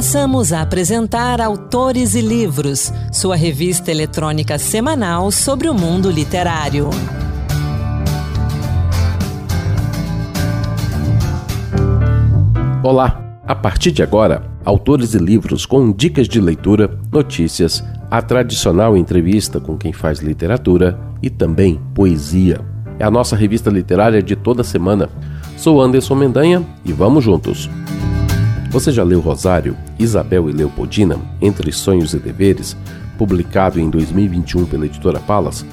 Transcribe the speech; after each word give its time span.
Passamos 0.00 0.50
a 0.50 0.62
apresentar 0.62 1.42
Autores 1.42 2.14
e 2.14 2.22
Livros, 2.22 2.90
sua 3.12 3.36
revista 3.36 3.90
eletrônica 3.90 4.58
semanal 4.58 5.30
sobre 5.30 5.68
o 5.68 5.74
mundo 5.74 6.10
literário. 6.10 6.88
Olá! 12.82 13.22
A 13.46 13.54
partir 13.54 13.92
de 13.92 14.02
agora, 14.02 14.42
autores 14.64 15.12
e 15.12 15.18
livros 15.18 15.66
com 15.66 15.92
dicas 15.92 16.26
de 16.26 16.40
leitura, 16.40 16.98
notícias, 17.12 17.84
a 18.10 18.22
tradicional 18.22 18.96
entrevista 18.96 19.60
com 19.60 19.76
quem 19.76 19.92
faz 19.92 20.20
literatura 20.20 20.98
e 21.20 21.28
também 21.28 21.78
poesia. 21.94 22.62
É 22.98 23.04
a 23.04 23.10
nossa 23.10 23.36
revista 23.36 23.68
literária 23.68 24.22
de 24.22 24.34
toda 24.34 24.64
semana. 24.64 25.10
Sou 25.58 25.78
Anderson 25.78 26.14
Mendanha 26.14 26.66
e 26.86 26.90
vamos 26.90 27.22
juntos! 27.22 27.68
Você 28.70 28.92
já 28.92 29.02
leu 29.02 29.18
Rosário, 29.18 29.76
Isabel 29.98 30.48
e 30.48 30.52
Leopoldina, 30.52 31.18
Entre 31.42 31.72
Sonhos 31.72 32.14
e 32.14 32.20
Deveres, 32.20 32.76
publicado 33.18 33.80
em 33.80 33.90
2021 33.90 34.64
pela 34.64 34.86
editora 34.86 35.18
Palas? 35.18 35.66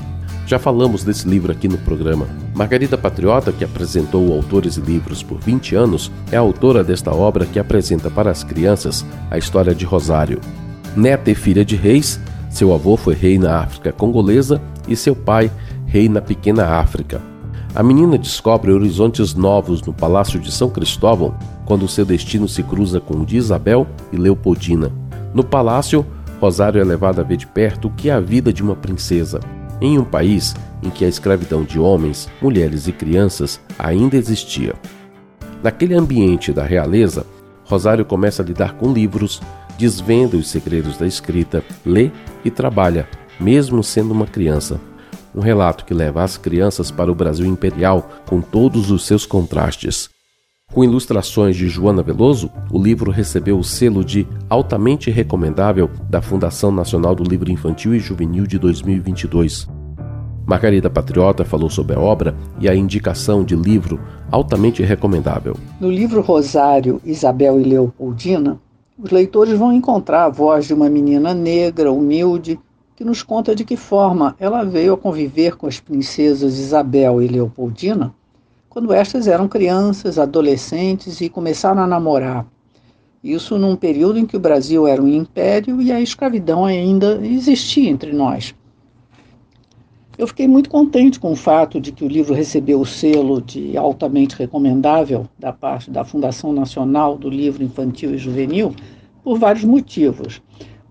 Já 0.48 0.58
falamos 0.58 1.04
desse 1.04 1.30
livro 1.30 1.52
aqui 1.52 1.68
no 1.68 1.78
programa. 1.78 2.26
Margarida 2.56 2.98
Patriota, 2.98 3.52
que 3.52 3.64
apresentou 3.64 4.34
autores 4.34 4.78
e 4.78 4.82
livros 4.82 5.22
por 5.22 5.38
20 5.38 5.76
anos, 5.76 6.12
é 6.32 6.38
autora 6.38 6.84
desta 6.84 7.14
obra 7.14 7.46
que 7.46 7.60
apresenta 7.60 8.10
para 8.10 8.32
as 8.32 8.44
crianças 8.44 9.06
a 9.30 9.38
história 9.38 9.76
de 9.76 9.86
Rosário. 9.86 10.42
Neta 10.96 11.30
e 11.30 11.36
filha 11.36 11.64
de 11.64 11.76
reis, 11.76 12.20
seu 12.50 12.74
avô 12.74 12.98
foi 12.98 13.14
rei 13.14 13.38
na 13.38 13.60
África 13.60 13.92
congolesa 13.92 14.60
e 14.88 14.96
seu 14.96 15.16
pai 15.16 15.52
rei 15.86 16.10
na 16.10 16.20
pequena 16.20 16.80
África. 16.80 17.22
A 17.76 17.84
menina 17.84 18.18
descobre 18.18 18.72
horizontes 18.72 19.36
novos 19.36 19.84
no 19.84 19.94
Palácio 19.94 20.40
de 20.40 20.52
São 20.52 20.68
Cristóvão 20.68 21.38
quando 21.68 21.88
seu 21.88 22.06
destino 22.06 22.48
se 22.48 22.64
cruza 22.64 23.00
com 23.00 23.16
o 23.16 23.26
de 23.26 23.38
Isabel 23.38 23.86
e 24.12 24.18
Leopoldina. 24.18 24.92
No 25.34 25.44
palácio, 25.44 26.06
Rosário 26.40 26.82
é 26.82 26.84
levada 26.84 27.22
a 27.22 27.24
ver 27.24 27.38
de 27.38 27.46
perto 27.46 27.88
o 27.88 27.92
que 27.92 28.10
é 28.10 28.14
a 28.14 28.20
vida 28.20 28.54
de 28.54 28.64
uma 28.64 28.76
princesa, 28.76 29.40
em 29.82 30.00
um 30.00 30.04
país 30.04 30.56
em 30.82 30.90
que 30.90 31.04
a 31.04 31.08
escravidão 31.08 31.64
de 31.64 31.78
homens, 31.78 32.30
mulheres 32.42 32.88
e 32.88 32.92
crianças 32.92 33.60
ainda 33.78 34.16
existia. 34.16 34.74
Naquele 35.62 35.94
ambiente 35.94 36.54
da 36.54 36.64
realeza, 36.64 37.26
Rosário 37.66 38.06
começa 38.06 38.42
a 38.42 38.46
lidar 38.46 38.74
com 38.74 38.94
livros, 38.94 39.42
desvenda 39.78 40.38
os 40.38 40.48
segredos 40.48 40.98
da 40.98 41.06
escrita, 41.06 41.64
lê 41.86 42.12
e 42.46 42.50
trabalha, 42.50 43.08
mesmo 43.40 43.84
sendo 43.84 44.14
uma 44.14 44.26
criança 44.26 44.80
um 45.38 45.40
relato 45.40 45.86
que 45.86 45.94
leva 45.94 46.24
as 46.24 46.36
crianças 46.36 46.90
para 46.90 47.12
o 47.12 47.16
Brasil 47.16 47.46
imperial 47.46 48.10
com 48.26 48.42
todos 48.42 48.90
os 48.90 49.06
seus 49.06 49.24
contrastes. 49.24 50.10
Com 50.74 50.84
ilustrações 50.84 51.56
de 51.56 51.68
Joana 51.68 52.04
Veloso, 52.04 52.52
o 52.70 52.78
livro 52.78 53.10
recebeu 53.10 53.58
o 53.58 53.64
selo 53.64 54.04
de 54.04 54.28
altamente 54.50 55.10
recomendável 55.10 55.90
da 56.10 56.22
Fundação 56.22 56.72
Nacional 56.72 57.16
do 57.16 57.24
Livro 57.24 57.50
Infantil 57.50 57.96
e 57.96 58.00
Juvenil 58.00 58.46
de 58.46 58.60
2022. 58.60 59.68
Margarida 60.46 60.90
Patriota 60.90 61.44
falou 61.44 61.70
sobre 61.70 61.96
a 61.96 62.00
obra 62.00 62.36
e 62.60 62.70
a 62.70 62.76
indicação 62.76 63.44
de 63.44 63.56
livro 63.56 64.00
altamente 64.30 64.84
recomendável. 64.84 65.56
No 65.80 65.90
livro 65.90 66.22
Rosário, 66.22 67.02
Isabel 67.04 67.60
e 67.60 67.64
Leopoldina, 67.64 68.60
os 69.00 69.10
leitores 69.10 69.58
vão 69.58 69.74
encontrar 69.74 70.26
a 70.26 70.30
voz 70.30 70.68
de 70.68 70.74
uma 70.74 70.90
menina 70.90 71.34
negra, 71.34 71.92
humilde, 71.92 72.60
que 72.96 73.06
nos 73.06 73.24
conta 73.24 73.56
de 73.56 73.64
que 73.64 73.78
forma 73.78 74.36
ela 74.38 74.64
veio 74.64 74.94
a 74.94 74.98
conviver 74.98 75.56
com 75.56 75.66
as 75.66 75.80
princesas 75.80 76.60
Isabel 76.60 77.22
e 77.22 77.28
Leopoldina 77.28 78.14
quando 78.78 78.94
estas 78.94 79.28
eram 79.28 79.48
crianças, 79.48 80.20
adolescentes 80.20 81.20
e 81.20 81.30
começaram 81.30 81.82
a 81.82 81.88
namorar. 81.88 82.46
Isso 83.24 83.58
num 83.58 83.76
período 83.76 84.20
em 84.20 84.26
que 84.28 84.38
o 84.38 84.40
Brasil 84.40 84.86
era 84.86 85.02
um 85.02 85.08
império 85.08 85.82
e 85.82 85.92
a 85.92 86.00
escravidão 86.00 86.64
ainda 86.64 87.20
existia 87.26 87.90
entre 87.90 88.14
nós. 88.14 88.54
Eu 90.16 90.28
fiquei 90.28 90.48
muito 90.48 90.70
contente 90.70 91.20
com 91.20 91.32
o 91.32 91.36
fato 91.36 91.82
de 91.82 91.92
que 91.92 92.06
o 92.06 92.08
livro 92.08 92.36
recebeu 92.36 92.80
o 92.80 92.86
selo 92.86 93.42
de 93.42 93.76
altamente 93.76 94.36
recomendável 94.36 95.28
da 95.40 95.52
parte 95.52 95.90
da 95.90 96.06
Fundação 96.06 96.54
Nacional 96.54 97.18
do 97.18 97.32
Livro 97.32 97.64
Infantil 97.64 98.14
e 98.14 98.20
Juvenil 98.20 98.76
por 99.24 99.40
vários 99.40 99.64
motivos. 99.64 100.40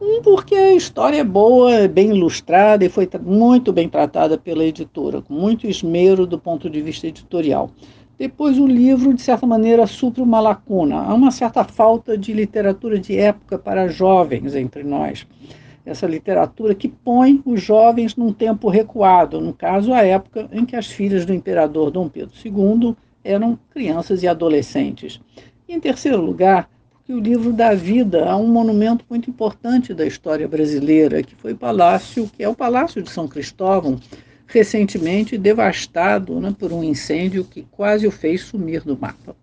Um, 0.00 0.20
porque 0.20 0.54
a 0.54 0.74
história 0.74 1.18
é 1.18 1.24
boa, 1.24 1.72
é 1.72 1.88
bem 1.88 2.10
ilustrada 2.10 2.84
e 2.84 2.88
foi 2.88 3.08
muito 3.22 3.72
bem 3.72 3.88
tratada 3.88 4.36
pela 4.36 4.64
editora, 4.64 5.22
com 5.22 5.32
muito 5.32 5.66
esmero 5.66 6.26
do 6.26 6.38
ponto 6.38 6.68
de 6.68 6.82
vista 6.82 7.06
editorial. 7.06 7.70
Depois, 8.18 8.58
o 8.58 8.66
livro, 8.66 9.12
de 9.14 9.22
certa 9.22 9.46
maneira, 9.46 9.86
supre 9.86 10.22
uma 10.22 10.40
lacuna. 10.40 10.96
Há 10.96 11.14
uma 11.14 11.30
certa 11.30 11.64
falta 11.64 12.16
de 12.16 12.32
literatura 12.32 12.98
de 12.98 13.18
época 13.18 13.58
para 13.58 13.88
jovens 13.88 14.54
entre 14.54 14.82
nós. 14.82 15.26
Essa 15.84 16.06
literatura 16.06 16.74
que 16.74 16.88
põe 16.88 17.40
os 17.44 17.62
jovens 17.62 18.16
num 18.16 18.32
tempo 18.32 18.68
recuado, 18.68 19.40
no 19.40 19.52
caso, 19.52 19.92
a 19.92 20.02
época 20.02 20.48
em 20.52 20.64
que 20.64 20.76
as 20.76 20.86
filhas 20.86 21.24
do 21.24 21.32
imperador 21.32 21.90
Dom 21.90 22.08
Pedro 22.08 22.34
II 22.44 22.96
eram 23.22 23.58
crianças 23.70 24.22
e 24.22 24.28
adolescentes. 24.28 25.20
E, 25.68 25.74
em 25.74 25.80
terceiro 25.80 26.20
lugar, 26.20 26.68
que 27.06 27.12
o 27.12 27.20
livro 27.20 27.52
dá 27.52 27.72
vida 27.72 28.28
a 28.28 28.36
um 28.36 28.48
monumento 28.48 29.04
muito 29.08 29.30
importante 29.30 29.94
da 29.94 30.04
história 30.04 30.48
brasileira, 30.48 31.22
que 31.22 31.36
foi 31.36 31.52
o 31.52 31.56
Palácio, 31.56 32.28
que 32.36 32.42
é 32.42 32.48
o 32.48 32.54
Palácio 32.54 33.00
de 33.00 33.08
São 33.10 33.28
Cristóvão, 33.28 33.96
recentemente 34.44 35.38
devastado 35.38 36.40
né, 36.40 36.52
por 36.58 36.72
um 36.72 36.82
incêndio 36.82 37.44
que 37.44 37.64
quase 37.70 38.08
o 38.08 38.10
fez 38.10 38.40
sumir 38.40 38.82
do 38.82 38.98
mapa. 38.98 39.36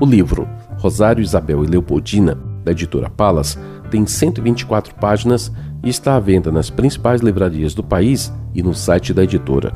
O 0.00 0.04
livro 0.04 0.48
Rosário 0.78 1.22
Isabel 1.22 1.62
e 1.62 1.68
Leopoldina, 1.68 2.34
da 2.64 2.72
editora 2.72 3.08
Palas, 3.08 3.56
tem 3.88 4.04
124 4.04 4.96
páginas 4.96 5.52
e 5.84 5.88
está 5.88 6.16
à 6.16 6.20
venda 6.20 6.50
nas 6.50 6.70
principais 6.70 7.20
livrarias 7.20 7.72
do 7.72 7.84
país 7.84 8.32
e 8.52 8.64
no 8.64 8.74
site 8.74 9.14
da 9.14 9.22
editora. 9.22 9.74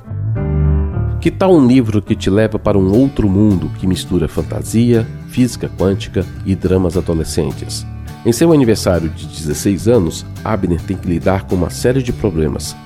Que 1.20 1.30
tal 1.30 1.54
um 1.54 1.64
livro 1.64 2.02
que 2.02 2.16
te 2.16 2.28
leva 2.28 2.58
para 2.58 2.76
um 2.76 2.92
outro 2.92 3.28
mundo 3.28 3.70
que 3.78 3.86
mistura 3.86 4.26
fantasia, 4.26 5.06
física 5.32 5.68
quântica 5.78 6.26
e 6.44 6.54
dramas 6.54 6.96
adolescentes? 6.96 7.86
Em 8.24 8.32
seu 8.32 8.52
aniversário 8.52 9.08
de 9.08 9.26
16 9.26 9.88
anos, 9.88 10.26
Abner 10.44 10.80
tem 10.80 10.96
que 10.96 11.08
lidar 11.08 11.44
com 11.44 11.56
uma 11.56 11.70
série 11.70 12.02
de 12.02 12.12
problemas. 12.12 12.76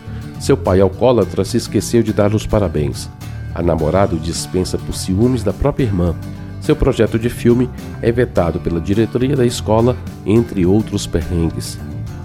Seu 0.41 0.57
pai 0.57 0.81
alcoólatra 0.81 1.45
se 1.45 1.57
esqueceu 1.57 2.03
de 2.03 2.13
dar 2.13 2.35
os 2.35 2.47
parabéns. 2.47 3.11
A 3.53 3.63
namorada 3.63 4.15
o 4.15 4.19
dispensa 4.19 4.79
por 4.79 4.95
ciúmes 4.95 5.43
da 5.43 5.53
própria 5.53 5.85
irmã. 5.85 6.15
Seu 6.61 6.77
projeto 6.77 7.19
de 7.19 7.29
filme 7.29 7.69
é 8.01 8.13
vetado 8.13 8.61
pela 8.61 8.81
diretoria 8.81 9.37
da 9.37 9.45
escola, 9.45 9.97
entre 10.25 10.65
outros 10.65 11.07
perrengues. 11.07 11.79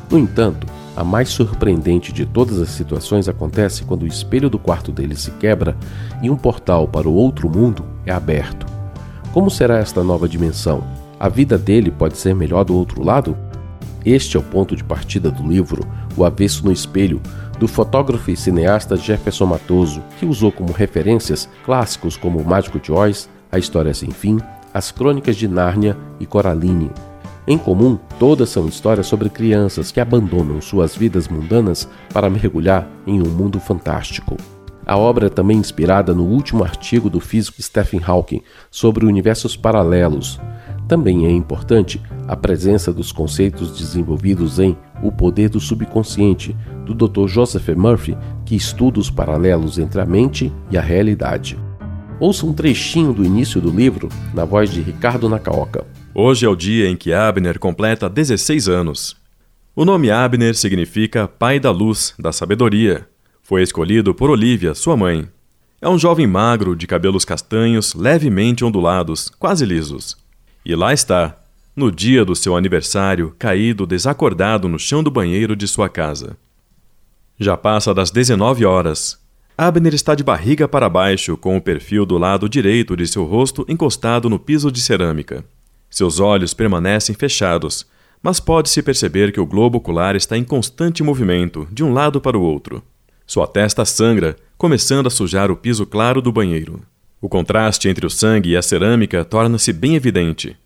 No 0.09 0.19
entanto, 0.19 0.67
a 0.95 1.03
mais 1.03 1.29
surpreendente 1.29 2.13
de 2.13 2.25
todas 2.25 2.59
as 2.59 2.69
situações 2.69 3.27
acontece 3.27 3.83
quando 3.83 4.03
o 4.03 4.07
espelho 4.07 4.49
do 4.49 4.59
quarto 4.59 4.91
dele 4.91 5.15
se 5.15 5.31
quebra 5.31 5.75
e 6.21 6.29
um 6.29 6.37
portal 6.37 6.87
para 6.87 7.09
o 7.09 7.13
outro 7.13 7.49
mundo 7.49 7.83
é 8.05 8.11
aberto. 8.11 8.80
Como 9.33 9.49
será 9.49 9.77
esta 9.77 10.03
nova 10.03 10.27
dimensão? 10.27 10.83
A 11.17 11.29
vida 11.29 11.57
dele 11.57 11.89
pode 11.89 12.17
ser 12.17 12.35
melhor 12.35 12.65
do 12.65 12.75
outro 12.75 13.01
lado? 13.01 13.37
Este 14.03 14.35
é 14.35 14.39
o 14.39 14.43
ponto 14.43 14.75
de 14.75 14.83
partida 14.83 15.31
do 15.31 15.47
livro 15.47 15.87
O 16.17 16.25
Avesso 16.25 16.65
no 16.65 16.71
Espelho, 16.71 17.21
do 17.57 17.65
fotógrafo 17.65 18.29
e 18.29 18.35
cineasta 18.35 18.97
Jefferson 18.97 19.45
Matoso, 19.45 20.03
que 20.19 20.25
usou 20.25 20.51
como 20.51 20.73
referências 20.73 21.47
clássicos 21.63 22.17
como 22.17 22.39
O 22.39 22.45
Mágico 22.45 22.77
de 22.77 22.91
Oz, 22.91 23.29
A 23.49 23.57
História 23.57 23.93
Sem 23.93 24.11
Fim, 24.11 24.37
As 24.73 24.91
Crônicas 24.91 25.37
de 25.37 25.47
Nárnia 25.47 25.95
e 26.19 26.25
Coraline. 26.25 26.91
Em 27.47 27.57
comum, 27.57 27.97
todas 28.19 28.49
são 28.49 28.67
histórias 28.67 29.07
sobre 29.07 29.29
crianças 29.29 29.93
que 29.93 30.01
abandonam 30.01 30.59
suas 30.59 30.93
vidas 30.93 31.29
mundanas 31.29 31.87
para 32.13 32.29
mergulhar 32.29 32.85
em 33.07 33.21
um 33.21 33.29
mundo 33.29 33.61
fantástico. 33.61 34.35
A 34.85 34.97
obra 34.97 35.27
é 35.27 35.29
também 35.29 35.57
inspirada 35.57 36.13
no 36.13 36.23
último 36.23 36.63
artigo 36.63 37.09
do 37.09 37.19
físico 37.19 37.61
Stephen 37.61 38.01
Hawking 38.05 38.41
sobre 38.69 39.05
universos 39.05 39.55
paralelos. 39.55 40.39
Também 40.87 41.25
é 41.25 41.31
importante 41.31 42.01
a 42.27 42.35
presença 42.35 42.91
dos 42.91 43.11
conceitos 43.11 43.77
desenvolvidos 43.77 44.59
em 44.59 44.75
O 45.01 45.11
Poder 45.11 45.49
do 45.49 45.59
Subconsciente, 45.59 46.55
do 46.85 46.93
Dr. 46.93 47.27
Joseph 47.27 47.69
Murphy, 47.69 48.17
que 48.45 48.55
estuda 48.55 48.99
os 48.99 49.09
paralelos 49.09 49.79
entre 49.79 50.01
a 50.01 50.05
mente 50.05 50.51
e 50.69 50.77
a 50.77 50.81
realidade. 50.81 51.57
Ouça 52.19 52.45
um 52.45 52.53
trechinho 52.53 53.13
do 53.13 53.23
início 53.23 53.61
do 53.61 53.69
livro 53.69 54.09
na 54.33 54.45
voz 54.45 54.69
de 54.69 54.81
Ricardo 54.81 55.29
Nakaoka. 55.29 55.85
Hoje 56.13 56.45
é 56.45 56.49
o 56.49 56.55
dia 56.55 56.89
em 56.89 56.95
que 56.95 57.13
Abner 57.13 57.57
completa 57.57 58.09
16 58.09 58.67
anos. 58.67 59.15
O 59.73 59.85
nome 59.85 60.11
Abner 60.11 60.53
significa 60.53 61.27
pai 61.27 61.59
da 61.59 61.71
luz, 61.71 62.13
da 62.19 62.33
sabedoria. 62.33 63.07
Foi 63.51 63.61
escolhido 63.61 64.15
por 64.15 64.29
Olivia, 64.29 64.73
sua 64.73 64.95
mãe. 64.95 65.27
É 65.81 65.89
um 65.89 65.99
jovem 65.99 66.25
magro, 66.25 66.73
de 66.73 66.87
cabelos 66.87 67.25
castanhos, 67.25 67.93
levemente 67.93 68.63
ondulados, 68.63 69.29
quase 69.37 69.65
lisos. 69.65 70.15
E 70.65 70.73
lá 70.73 70.93
está, 70.93 71.37
no 71.75 71.91
dia 71.91 72.23
do 72.23 72.33
seu 72.33 72.55
aniversário, 72.55 73.35
caído 73.37 73.85
desacordado 73.85 74.69
no 74.69 74.79
chão 74.79 75.03
do 75.03 75.11
banheiro 75.11 75.53
de 75.53 75.67
sua 75.67 75.89
casa. 75.89 76.37
Já 77.37 77.57
passa 77.57 77.93
das 77.93 78.09
19 78.09 78.63
horas. 78.63 79.19
Abner 79.57 79.93
está 79.93 80.15
de 80.15 80.23
barriga 80.23 80.65
para 80.65 80.87
baixo, 80.87 81.35
com 81.35 81.57
o 81.57 81.61
perfil 81.61 82.05
do 82.05 82.17
lado 82.17 82.47
direito 82.47 82.95
de 82.95 83.05
seu 83.05 83.25
rosto 83.25 83.65
encostado 83.67 84.29
no 84.29 84.39
piso 84.39 84.71
de 84.71 84.79
cerâmica. 84.79 85.43
Seus 85.89 86.21
olhos 86.21 86.53
permanecem 86.53 87.13
fechados, 87.13 87.85
mas 88.23 88.39
pode-se 88.39 88.81
perceber 88.81 89.33
que 89.33 89.41
o 89.41 89.45
globo 89.45 89.79
ocular 89.79 90.15
está 90.15 90.37
em 90.37 90.43
constante 90.45 91.03
movimento, 91.03 91.67
de 91.69 91.83
um 91.83 91.91
lado 91.91 92.21
para 92.21 92.37
o 92.37 92.41
outro. 92.41 92.81
Sua 93.31 93.47
testa 93.47 93.85
sangra, 93.85 94.35
começando 94.57 95.07
a 95.07 95.09
sujar 95.09 95.49
o 95.49 95.55
piso 95.55 95.85
claro 95.85 96.21
do 96.21 96.33
banheiro. 96.33 96.81
O 97.21 97.29
contraste 97.29 97.87
entre 97.87 98.05
o 98.05 98.09
sangue 98.09 98.49
e 98.49 98.57
a 98.57 98.61
cerâmica 98.61 99.23
torna-se 99.23 99.71
bem 99.71 99.95
evidente. 99.95 100.57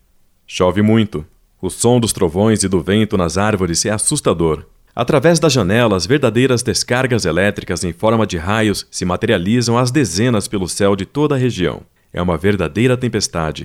Chove 0.48 0.82
muito. 0.82 1.24
O 1.62 1.70
som 1.70 2.00
dos 2.00 2.12
trovões 2.12 2.64
e 2.64 2.68
do 2.68 2.82
vento 2.82 3.16
nas 3.16 3.38
árvores 3.38 3.86
é 3.86 3.90
assustador. 3.90 4.64
Através 4.96 5.38
das 5.38 5.52
janelas, 5.52 6.06
verdadeiras 6.06 6.60
descargas 6.60 7.24
elétricas 7.24 7.84
em 7.84 7.92
forma 7.92 8.26
de 8.26 8.36
raios 8.36 8.84
se 8.90 9.04
materializam 9.04 9.78
às 9.78 9.92
dezenas 9.92 10.48
pelo 10.48 10.68
céu 10.68 10.96
de 10.96 11.06
toda 11.06 11.36
a 11.36 11.38
região. 11.38 11.82
É 12.12 12.20
uma 12.20 12.36
verdadeira 12.36 12.96
tempestade. 12.96 13.64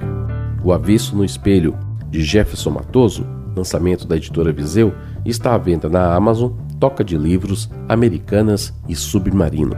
O 0.64 0.72
Avesso 0.72 1.16
no 1.16 1.26
Espelho, 1.26 1.76
de 2.08 2.24
Jefferson 2.24 2.70
Matoso, 2.70 3.26
lançamento 3.56 4.06
da 4.06 4.16
editora 4.16 4.52
Viseu, 4.52 4.94
está 5.26 5.56
à 5.56 5.58
venda 5.58 5.90
na 5.90 6.14
Amazon, 6.14 6.52
Toca 6.82 7.04
de 7.04 7.16
Livros, 7.16 7.70
Americanas 7.88 8.74
e 8.90 8.96
Submarino. 8.96 9.76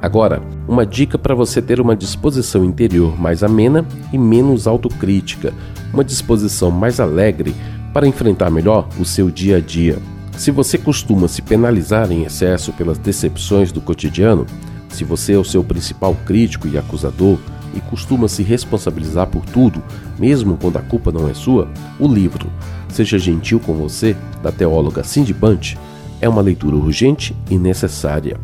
Agora, 0.00 0.42
uma 0.66 0.86
dica 0.86 1.18
para 1.18 1.34
você 1.34 1.60
ter 1.60 1.78
uma 1.78 1.94
disposição 1.94 2.64
interior 2.64 3.20
mais 3.20 3.42
amena 3.42 3.84
e 4.10 4.16
menos 4.16 4.66
autocrítica, 4.66 5.52
uma 5.92 6.02
disposição 6.02 6.70
mais 6.70 7.00
alegre 7.00 7.54
para 7.92 8.08
enfrentar 8.08 8.48
melhor 8.48 8.88
o 8.98 9.04
seu 9.04 9.30
dia 9.30 9.58
a 9.58 9.60
dia. 9.60 9.98
Se 10.38 10.50
você 10.50 10.78
costuma 10.78 11.28
se 11.28 11.42
penalizar 11.42 12.10
em 12.10 12.24
excesso 12.24 12.72
pelas 12.72 12.96
decepções 12.96 13.70
do 13.70 13.82
cotidiano, 13.82 14.46
se 14.88 15.04
você 15.04 15.34
é 15.34 15.38
o 15.38 15.44
seu 15.44 15.62
principal 15.62 16.16
crítico 16.24 16.66
e 16.66 16.78
acusador 16.78 17.38
e 17.74 17.80
costuma 17.80 18.26
se 18.26 18.42
responsabilizar 18.42 19.26
por 19.26 19.44
tudo, 19.44 19.82
mesmo 20.18 20.56
quando 20.56 20.78
a 20.78 20.82
culpa 20.82 21.12
não 21.12 21.28
é 21.28 21.34
sua, 21.34 21.68
o 21.98 22.08
livro 22.08 22.50
Seja 22.88 23.18
Gentil 23.18 23.60
com 23.60 23.74
Você, 23.74 24.16
da 24.42 24.50
teóloga 24.50 25.04
Cindy 25.04 25.32
Bunch, 25.32 25.78
é 26.20 26.28
uma 26.28 26.42
leitura 26.42 26.76
urgente 26.76 27.34
e 27.50 27.58
necessária. 27.58 28.38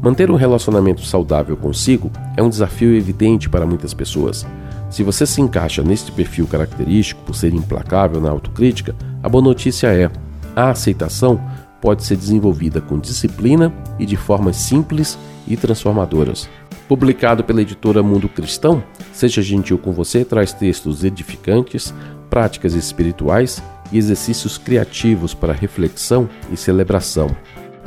Manter 0.00 0.30
um 0.30 0.36
relacionamento 0.36 1.02
saudável 1.02 1.56
consigo 1.56 2.10
é 2.36 2.42
um 2.42 2.48
desafio 2.48 2.94
evidente 2.94 3.48
para 3.48 3.66
muitas 3.66 3.94
pessoas. 3.94 4.46
Se 4.90 5.02
você 5.02 5.26
se 5.26 5.40
encaixa 5.40 5.82
neste 5.82 6.12
perfil 6.12 6.46
característico 6.46 7.22
por 7.24 7.34
ser 7.34 7.52
implacável 7.54 8.20
na 8.20 8.30
autocrítica, 8.30 8.94
a 9.22 9.28
boa 9.28 9.42
notícia 9.42 9.88
é: 9.88 10.10
a 10.54 10.70
aceitação 10.70 11.40
pode 11.80 12.04
ser 12.04 12.16
desenvolvida 12.16 12.80
com 12.80 12.98
disciplina 12.98 13.72
e 13.98 14.06
de 14.06 14.16
formas 14.16 14.56
simples 14.56 15.18
e 15.46 15.56
transformadoras. 15.56 16.48
Publicado 16.88 17.42
pela 17.42 17.62
editora 17.62 18.02
Mundo 18.02 18.28
Cristão, 18.28 18.82
Seja 19.12 19.42
Gentil 19.42 19.76
com 19.76 19.92
Você 19.92 20.24
traz 20.24 20.52
textos 20.52 21.02
edificantes, 21.02 21.92
práticas 22.30 22.74
espirituais 22.74 23.62
e 23.92 23.98
exercícios 23.98 24.58
criativos 24.58 25.34
para 25.34 25.52
reflexão 25.52 26.28
e 26.52 26.56
celebração. 26.56 27.34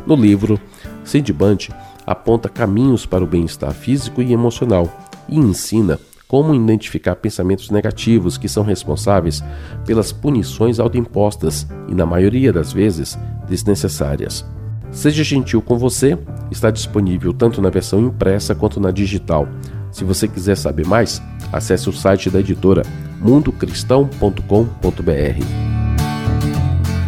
No 0.05 0.15
livro, 0.15 0.59
Cindy 1.03 1.33
Bunch 1.33 1.71
aponta 2.05 2.49
caminhos 2.49 3.05
para 3.05 3.23
o 3.23 3.27
bem-estar 3.27 3.71
físico 3.71 4.21
e 4.21 4.33
emocional 4.33 5.09
e 5.27 5.37
ensina 5.37 5.99
como 6.27 6.53
identificar 6.53 7.15
pensamentos 7.15 7.71
negativos 7.71 8.37
que 8.37 8.47
são 8.47 8.63
responsáveis 8.63 9.43
pelas 9.85 10.11
punições 10.11 10.79
autoimpostas 10.79 11.67
e, 11.87 11.95
na 11.95 12.05
maioria 12.05 12.53
das 12.53 12.71
vezes, 12.71 13.17
desnecessárias. 13.47 14.45
Seja 14.91 15.23
Gentil 15.23 15.61
com 15.61 15.77
Você 15.77 16.17
está 16.51 16.71
disponível 16.71 17.33
tanto 17.33 17.61
na 17.61 17.69
versão 17.69 17.99
impressa 17.99 18.53
quanto 18.53 18.79
na 18.79 18.91
digital. 18.91 19.47
Se 19.91 20.03
você 20.03 20.27
quiser 20.27 20.55
saber 20.55 20.85
mais, 20.85 21.21
acesse 21.51 21.89
o 21.89 21.93
site 21.93 22.29
da 22.29 22.39
editora 22.39 22.83
mundocristão.com.br. 23.19 25.68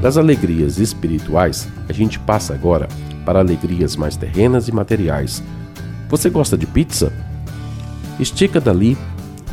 Das 0.02 0.18
alegrias 0.18 0.80
espirituais, 0.80 1.70
a 1.88 1.94
gente 1.94 2.18
passa 2.18 2.56
agora 2.56 2.88
para 3.24 3.40
alegrias 3.40 3.96
mais 3.96 4.18
terrenas 4.18 4.68
e 4.68 4.72
materiais. 4.72 5.44
Você 6.10 6.28
gosta 6.28 6.58
de 6.58 6.66
pizza? 6.66 7.14
Estica 8.20 8.60
dali, 8.60 8.98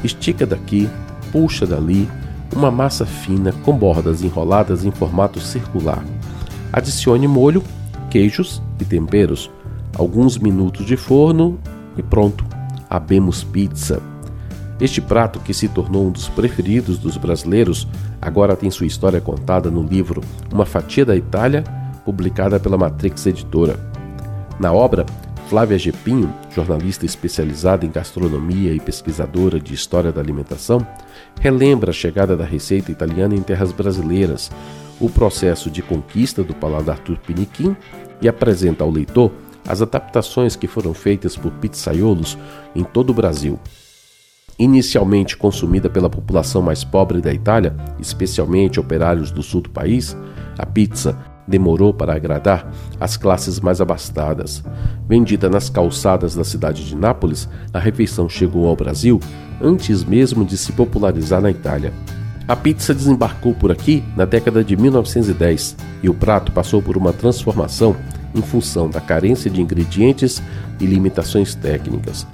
estica 0.03 0.47
daqui, 0.47 0.89
puxa 1.31 1.67
dali, 1.67 2.09
uma 2.57 2.71
massa 2.71 3.05
fina 3.05 3.53
com 3.63 3.77
bordas 3.77 4.23
enroladas 4.23 4.87
em 4.87 4.91
formato 4.91 5.39
circular. 5.39 6.03
Adicione 6.73 7.29
molho, 7.29 7.63
queijos 8.11 8.63
e 8.81 8.87
temperos, 8.87 9.51
alguns 9.99 10.39
minutos 10.39 10.87
de 10.87 10.97
forno 10.97 11.59
e 11.95 12.03
pronto. 12.03 12.43
Abemos 12.89 13.45
pizza. 13.45 14.01
Este 14.81 15.01
prato, 15.01 15.41
que 15.41 15.53
se 15.53 15.69
tornou 15.69 16.07
um 16.07 16.11
dos 16.11 16.29
preferidos 16.29 16.99
dos 16.99 17.17
brasileiros, 17.17 17.89
agora 18.21 18.55
tem 18.55 18.71
sua 18.71 18.87
história 18.87 19.21
contada 19.21 19.71
no 19.71 19.83
livro 19.83 20.23
Uma 20.53 20.65
Fatia 20.65 21.05
da 21.05 21.17
Itália 21.17 21.65
publicada 22.05 22.61
pela 22.61 22.79
Matrix 22.79 23.27
Editora. 23.27 23.79
Na 24.61 24.73
obra, 24.73 25.05
Flávia 25.49 25.79
Gepinho, 25.79 26.33
jornalista 26.55 27.05
especializada 27.05 27.85
em 27.85 27.91
gastronomia 27.91 28.73
e 28.73 28.79
pesquisadora 28.79 29.59
de 29.59 29.75
história 29.75 30.13
da 30.13 30.21
alimentação, 30.21 30.87
relembra 31.41 31.91
a 31.91 31.95
chegada 31.95 32.37
da 32.37 32.45
receita 32.45 32.93
italiana 32.93 33.35
em 33.35 33.43
terras 33.43 33.73
brasileiras, 33.73 34.51
o 35.01 35.11
processo 35.11 35.71
de 35.71 35.83
conquista 35.83 36.45
do 36.45 36.55
paladar 36.55 36.99
tupiniquim 37.01 37.77
e 38.23 38.29
apresenta 38.29 38.85
ao 38.85 38.91
leitor 38.91 39.33
as 39.67 39.83
adaptações 39.83 40.55
que 40.55 40.67
foram 40.67 40.95
feitas 40.95 41.37
por 41.37 41.51
pizzaiolos 41.53 42.39
em 42.75 42.85
todo 42.85 43.11
o 43.11 43.15
Brasil. 43.15 43.59
Inicialmente 44.59 45.37
consumida 45.37 45.89
pela 45.89 46.11
população 46.11 46.61
mais 46.61 46.83
pobre 46.83 47.21
da 47.21 47.33
Itália, 47.33 47.77
especialmente 48.01 48.81
operários 48.81 49.31
do 49.31 49.41
sul 49.41 49.61
do 49.61 49.71
país, 49.71 50.17
a 50.59 50.67
pizza 50.67 51.17
demorou 51.47 51.95
para 51.95 52.15
agradar 52.15 52.69
as 52.99 53.17
classes 53.17 53.61
mais 53.61 53.81
abastadas. 53.81 54.65
Vendida 55.09 55.49
nas 55.49 55.71
calçadas 55.71 56.35
da 56.35 56.43
cidade 56.43 56.85
de 56.85 56.97
Nápoles, 56.97 57.49
a 57.73 57.79
refeição 57.79 58.29
chegou 58.29 58.67
ao 58.67 58.75
Brasil 58.75 59.21
antes 59.61 60.03
mesmo 60.03 60.45
de 60.45 60.57
se 60.57 60.73
popularizar 60.73 61.41
na 61.41 61.51
Itália. 61.51 61.93
A 62.49 62.57
pizza 62.57 62.93
desembarcou 62.93 63.55
por 63.55 63.71
aqui 63.71 64.03
na 64.17 64.25
década 64.25 64.65
de 64.65 64.77
1910 64.77 65.77
e 66.03 66.09
o 66.09 66.15
prato 66.15 66.51
passou 66.51 66.83
por 66.83 66.97
uma 66.97 67.13
transformação 67.13 67.95
em 68.35 68.43
função 68.43 68.91
da 68.91 69.01
carência 69.01 69.51
de 69.51 69.61
ingredientes 69.61 70.43
e 70.81 70.87
limitações 70.87 71.55
técnicas. 71.55 72.27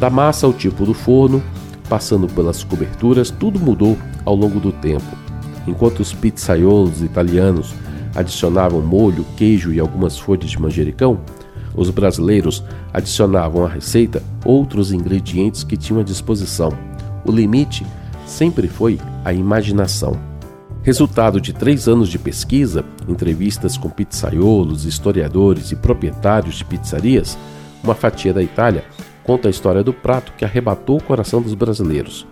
Da 0.00 0.08
massa 0.08 0.46
ao 0.46 0.52
tipo 0.54 0.86
do 0.86 0.94
forno, 0.94 1.42
passando 1.86 2.26
pelas 2.26 2.64
coberturas, 2.64 3.30
tudo 3.30 3.60
mudou 3.60 3.98
ao 4.24 4.34
longo 4.34 4.58
do 4.58 4.72
tempo. 4.72 5.04
Enquanto 5.66 6.00
os 6.00 6.14
pizzaiolos 6.14 7.02
italianos 7.02 7.74
adicionavam 8.16 8.80
molho, 8.80 9.26
queijo 9.36 9.70
e 9.74 9.78
algumas 9.78 10.18
folhas 10.18 10.50
de 10.50 10.58
manjericão, 10.58 11.20
os 11.74 11.90
brasileiros 11.90 12.64
adicionavam 12.94 13.62
à 13.66 13.68
receita 13.68 14.22
outros 14.42 14.90
ingredientes 14.90 15.64
que 15.64 15.76
tinham 15.76 16.00
à 16.00 16.02
disposição. 16.02 16.72
O 17.22 17.30
limite 17.30 17.86
sempre 18.24 18.68
foi 18.68 18.98
a 19.22 19.34
imaginação. 19.34 20.16
Resultado 20.82 21.38
de 21.38 21.52
três 21.52 21.86
anos 21.86 22.08
de 22.08 22.18
pesquisa, 22.18 22.82
entrevistas 23.06 23.76
com 23.76 23.90
pizzaiolos, 23.90 24.86
historiadores 24.86 25.72
e 25.72 25.76
proprietários 25.76 26.54
de 26.54 26.64
pizzarias, 26.64 27.36
uma 27.84 27.94
fatia 27.94 28.32
da 28.32 28.42
Itália 28.42 28.82
conta 29.30 29.46
a 29.46 29.50
história 29.50 29.84
do 29.84 29.92
prato 29.92 30.32
que 30.36 30.44
arrebatou 30.44 30.98
o 30.98 31.02
coração 31.02 31.40
dos 31.40 31.54
brasileiros. 31.54 32.26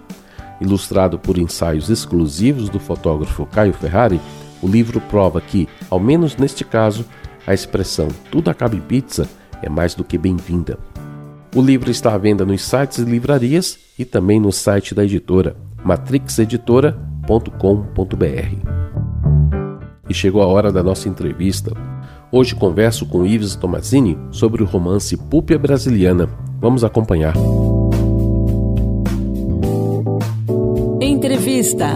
Ilustrado 0.60 1.16
por 1.16 1.38
ensaios 1.38 1.88
exclusivos 1.88 2.68
do 2.68 2.80
fotógrafo 2.80 3.46
Caio 3.46 3.72
Ferrari, 3.72 4.20
o 4.60 4.66
livro 4.66 5.00
prova 5.02 5.40
que, 5.40 5.68
ao 5.88 6.00
menos 6.00 6.36
neste 6.36 6.64
caso, 6.64 7.04
a 7.46 7.54
expressão 7.54 8.08
tudo 8.32 8.50
acaba 8.50 8.74
em 8.74 8.80
pizza 8.80 9.28
é 9.62 9.68
mais 9.68 9.94
do 9.94 10.02
que 10.02 10.18
bem-vinda. 10.18 10.76
O 11.54 11.62
livro 11.62 11.88
está 11.88 12.14
à 12.14 12.18
venda 12.18 12.44
nos 12.44 12.62
sites 12.62 12.98
e 12.98 13.04
livrarias 13.04 13.78
e 13.96 14.04
também 14.04 14.40
no 14.40 14.50
site 14.50 14.92
da 14.92 15.04
editora, 15.04 15.56
matrixeditora.com.br. 15.84 18.56
E 20.08 20.14
chegou 20.14 20.42
a 20.42 20.48
hora 20.48 20.72
da 20.72 20.82
nossa 20.82 21.08
entrevista. 21.08 21.70
Hoje 22.32 22.56
converso 22.56 23.06
com 23.06 23.24
Ives 23.24 23.54
Tomazini 23.54 24.18
sobre 24.32 24.64
o 24.64 24.66
romance 24.66 25.16
Púpia 25.16 25.56
Brasiliana. 25.56 26.47
Vamos 26.60 26.82
acompanhar. 26.82 27.34
Entrevista. 31.00 31.86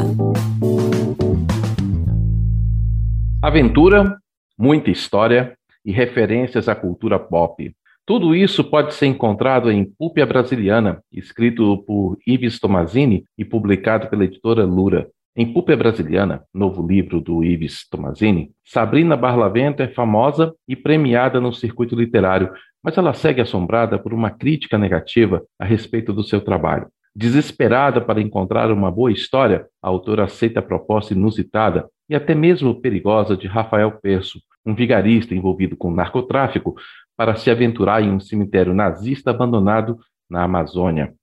Aventura, 3.43 4.19
muita 4.57 4.89
história 4.91 5.57
e 5.85 5.91
referências 5.91 6.69
à 6.69 6.77
cultura 6.77 7.19
pop. 7.19 7.75
Tudo 8.07 8.37
isso 8.37 8.63
pode 8.63 8.95
ser 8.95 9.07
encontrado 9.07 9.71
em 9.71 9.85
Púpia 9.85 10.25
Brasiliana, 10.25 11.03
escrito 11.11 11.79
por 11.79 12.17
Ives 12.25 12.61
Tomazini 12.61 13.25
e 13.37 13.45
publicado 13.45 14.09
pela 14.09 14.25
editora 14.25 14.65
Lura. 14.65 15.09
Em 15.35 15.53
Púpia 15.53 15.77
Brasiliana, 15.77 16.43
novo 16.53 16.87
livro 16.87 17.21
do 17.21 17.43
Ives 17.43 17.89
Tomazini, 17.89 18.51
Sabrina 18.65 19.17
Barlavento 19.17 19.83
é 19.83 19.89
famosa 19.89 20.55
e 20.69 20.77
premiada 20.77 21.41
no 21.41 21.53
circuito 21.53 21.97
literário, 21.97 22.53
mas 22.83 22.99
ela 22.99 23.15
segue 23.15 23.41
assombrada 23.41 23.99
por 23.99 24.13
uma 24.13 24.31
crítica 24.31 24.77
negativa 24.77 25.43
a 25.59 25.65
respeito 25.65 26.13
do 26.13 26.25
seu 26.25 26.41
trabalho. 26.41 26.89
Desesperada 27.15 28.01
para 28.01 28.23
encontrar 28.23 28.71
uma 28.71 28.91
boa 28.91 29.13
história, 29.13 29.67
a 29.83 29.89
autora 29.89 30.25
aceita 30.25 30.61
a 30.61 30.63
proposta 30.63 31.13
inusitada 31.13 31.89
e 32.09 32.15
até 32.15 32.35
mesmo 32.35 32.81
perigosa 32.81 33.37
de 33.37 33.47
Rafael 33.47 33.93
Perso, 34.01 34.41
um 34.65 34.75
vigarista 34.75 35.35
envolvido 35.35 35.77
com 35.77 35.91
narcotráfico, 35.91 36.75
para 37.17 37.37
se 37.37 37.51
aventurar 37.51 38.03
em 38.03 38.11
um 38.11 38.19
cemitério 38.19 38.73
nazista 38.73 39.31
abandonado 39.31 39.99
na 40.29 40.43
Amazônia. 40.45 41.15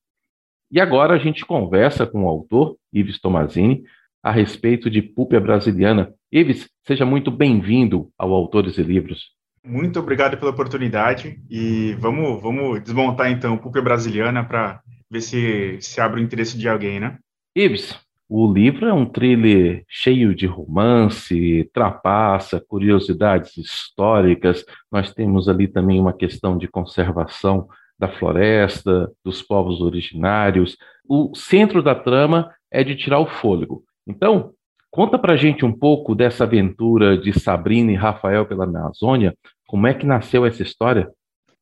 E 0.72 0.80
agora 0.80 1.16
a 1.16 1.18
gente 1.18 1.44
conversa 1.44 2.06
com 2.06 2.26
o 2.26 2.28
autor, 2.28 2.78
Ives 2.94 3.20
Tomazini, 3.20 3.84
a 4.22 4.32
respeito 4.32 4.90
de 4.90 5.02
Púpia 5.02 5.40
Brasiliana. 5.40 6.14
Ives, 6.32 6.70
seja 6.86 7.06
muito 7.06 7.32
bem-vindo 7.32 8.12
ao 8.18 8.32
Autores 8.34 8.78
e 8.78 8.84
Livros. 8.84 9.39
Muito 9.64 10.00
obrigado 10.00 10.38
pela 10.38 10.52
oportunidade 10.52 11.40
e 11.50 11.94
vamos, 12.00 12.42
vamos 12.42 12.82
desmontar 12.82 13.30
então 13.32 13.58
Púpia 13.58 13.82
Brasiliana 13.82 14.44
para 14.44 14.82
ver 15.10 15.22
se, 15.22 15.78
se 15.82 16.00
abre 16.00 16.22
o 16.22 16.24
interesse 16.24 16.58
de 16.58 16.68
alguém, 16.68 17.00
né? 17.00 17.18
Ives, 17.56 18.00
o 18.28 18.52
livro 18.52 18.86
é 18.86 18.94
um 18.94 19.08
thriller 19.08 19.84
cheio 19.88 20.36
de 20.36 20.46
romance, 20.46 21.70
trapaça, 21.74 22.64
curiosidades 22.68 23.58
históricas. 23.58 24.64
Nós 24.92 25.12
temos 25.12 25.50
ali 25.50 25.68
também 25.68 26.00
uma 26.00 26.14
questão 26.14 26.56
de 26.56 26.68
conservação 26.68 27.68
da 27.98 28.08
floresta, 28.08 29.12
dos 29.26 29.42
povos 29.42 29.82
originários. 29.82 30.78
O 31.08 31.36
centro 31.36 31.82
da 31.82 31.96
trama 31.96 32.54
é 32.72 32.84
de 32.84 32.96
tirar 32.96 33.20
o 33.20 33.26
fôlego. 33.26 33.84
Então, 34.08 34.54
conta 35.00 35.18
pra 35.18 35.38
gente 35.38 35.64
um 35.64 35.72
pouco 35.72 36.14
dessa 36.14 36.44
aventura 36.44 37.18
de 37.18 37.32
Sabrina 37.40 37.90
e 37.90 37.96
Rafael 37.96 38.46
pela 38.46 38.66
Amazônia. 38.66 39.34
Como 39.66 39.88
é 39.88 39.94
que 39.94 40.06
nasceu 40.06 40.46
essa 40.46 40.62
história? 40.62 41.10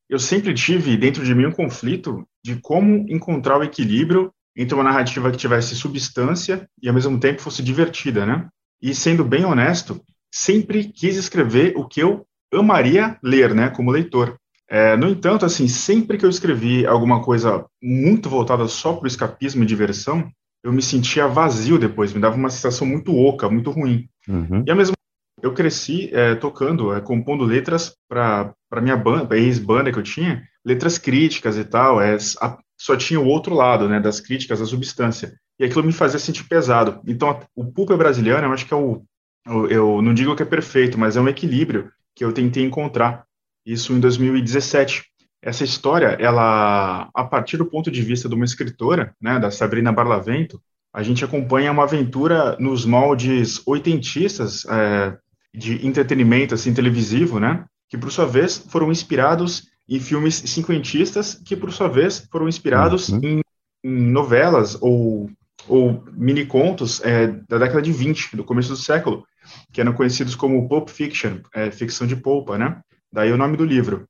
Eu 0.10 0.18
sempre 0.18 0.56
tive 0.56 0.98
dentro 0.98 1.24
de 1.24 1.36
mim 1.36 1.46
um 1.46 1.52
conflito 1.52 2.28
de 2.44 2.56
como 2.56 3.06
encontrar 3.08 3.60
o 3.60 3.64
equilíbrio 3.64 4.32
entre 4.58 4.74
uma 4.74 4.84
narrativa 4.84 5.30
que 5.30 5.38
tivesse 5.38 5.76
substância 5.76 6.68
e 6.82 6.88
ao 6.88 6.96
mesmo 6.96 7.20
tempo 7.20 7.44
fosse 7.44 7.62
divertida, 7.62 8.26
né? 8.26 8.48
E 8.82 8.96
sendo 8.96 9.24
bem 9.24 9.46
honesto, 9.46 10.02
sempre 10.34 10.86
quis 10.86 11.16
escrever 11.16 11.78
o 11.78 11.88
que 11.88 12.02
eu 12.02 12.26
amaria 12.52 13.20
ler, 13.22 13.54
né, 13.54 13.70
como 13.70 13.92
leitor. 13.92 14.36
É, 14.68 14.98
no 14.98 15.08
entanto, 15.08 15.46
assim, 15.46 15.68
sempre 15.68 16.18
que 16.18 16.26
eu 16.26 16.30
escrevi 16.32 16.88
alguma 16.88 17.22
coisa 17.22 17.68
muito 17.80 18.32
voltada 18.32 18.68
só 18.68 18.94
para 18.94 19.04
o 19.04 19.08
escapismo 19.08 19.62
e 19.62 19.68
diversão, 19.68 20.28
eu 20.68 20.74
me 20.74 20.82
sentia 20.82 21.30
vazio 21.30 21.80
depois, 21.80 22.12
me 22.12 22.20
dava 22.20 22.36
uma 22.36 22.50
sensação 22.50 22.86
muito 22.86 23.16
oca, 23.16 23.50
muito 23.50 23.72
ruim. 23.72 24.10
Uhum. 24.28 24.66
E 24.68 24.70
ao 24.70 24.76
mesmo 24.76 24.98
eu 25.42 25.54
cresci 25.54 26.10
é, 26.14 26.36
tocando, 26.36 26.94
é, 26.94 27.00
compondo 27.00 27.46
letras 27.46 27.96
para 28.10 28.54
minha 28.82 28.98
banda, 28.98 29.38
ex-banda 29.38 29.94
que 29.94 29.98
eu 29.98 30.04
tinha, 30.04 30.44
letras 30.66 30.98
críticas 30.98 31.58
e 31.58 31.64
tal, 31.64 32.02
é, 32.02 32.18
a, 32.42 32.58
só 32.78 32.98
tinha 32.98 33.18
o 33.18 33.26
outro 33.26 33.56
lado, 33.56 33.88
né, 33.88 33.98
das 33.98 34.20
críticas, 34.20 34.60
da 34.60 34.66
substância. 34.66 35.34
E 35.58 35.64
aquilo 35.64 35.86
me 35.86 35.94
fazia 35.94 36.20
sentir 36.20 36.44
pesado. 36.44 37.00
Então, 37.08 37.40
o 37.56 37.64
pulp 37.64 37.92
brasileiro, 37.92 38.46
eu 38.46 38.52
acho 38.52 38.66
que 38.66 38.74
é 38.74 38.78
o, 38.78 39.02
eu, 39.48 39.70
eu 39.70 40.02
não 40.02 40.14
digo 40.14 40.36
que 40.36 40.44
é 40.44 40.46
perfeito, 40.46 41.00
mas 41.00 41.16
é 41.16 41.22
um 41.22 41.30
equilíbrio 41.30 41.90
que 42.14 42.26
eu 42.26 42.34
tentei 42.34 42.66
encontrar. 42.66 43.24
Isso 43.66 43.94
em 43.94 44.02
2017. 44.02 45.06
Essa 45.48 45.64
história, 45.64 46.18
ela, 46.20 47.10
a 47.14 47.24
partir 47.24 47.56
do 47.56 47.66
ponto 47.66 47.90
de 47.90 48.02
vista 48.02 48.28
de 48.28 48.36
uma 48.36 48.44
escritora, 48.44 49.16
né, 49.22 49.40
da 49.40 49.50
Sabrina 49.50 49.94
Barlavento, 49.94 50.62
a 50.94 51.02
gente 51.02 51.24
acompanha 51.24 51.72
uma 51.72 51.84
aventura 51.84 52.58
nos 52.60 52.86
moldes 52.86 53.66
oitentistas 53.66 54.66
é, 54.66 55.18
de 55.54 55.88
entretenimento 55.88 56.54
assim 56.54 56.74
televisivo, 56.74 57.40
né, 57.40 57.64
que 57.88 57.98
por 57.98 58.12
sua 58.12 58.26
vez 58.26 58.58
foram 58.58 58.92
inspirados 58.92 59.70
em 59.88 60.02
filmes 60.02 60.36
cinquentistas 60.36 61.36
que, 61.36 61.56
por 61.56 61.72
sua 61.72 61.88
vez, 61.88 62.28
foram 62.30 62.50
inspirados 62.50 63.08
uhum. 63.08 63.22
em, 63.24 63.42
em, 63.86 64.12
novelas 64.12 64.78
ou, 64.82 65.30
ou 65.66 66.04
mini-contos 66.12 67.02
é, 67.06 67.28
da 67.48 67.58
década 67.58 67.82
de 67.82 67.94
20, 67.94 68.36
do 68.36 68.44
começo 68.44 68.68
do 68.68 68.76
século, 68.76 69.26
que 69.72 69.80
eram 69.80 69.94
conhecidos 69.94 70.36
como 70.36 70.68
Pulp 70.68 70.90
Fiction, 70.90 71.38
é, 71.56 71.72
ficção 71.72 72.06
de 72.06 72.18
polpa, 72.18 72.58
né? 72.58 72.82
Daí 73.14 73.32
o 73.32 73.38
nome 73.38 73.56
do 73.56 73.64
livro. 73.64 74.06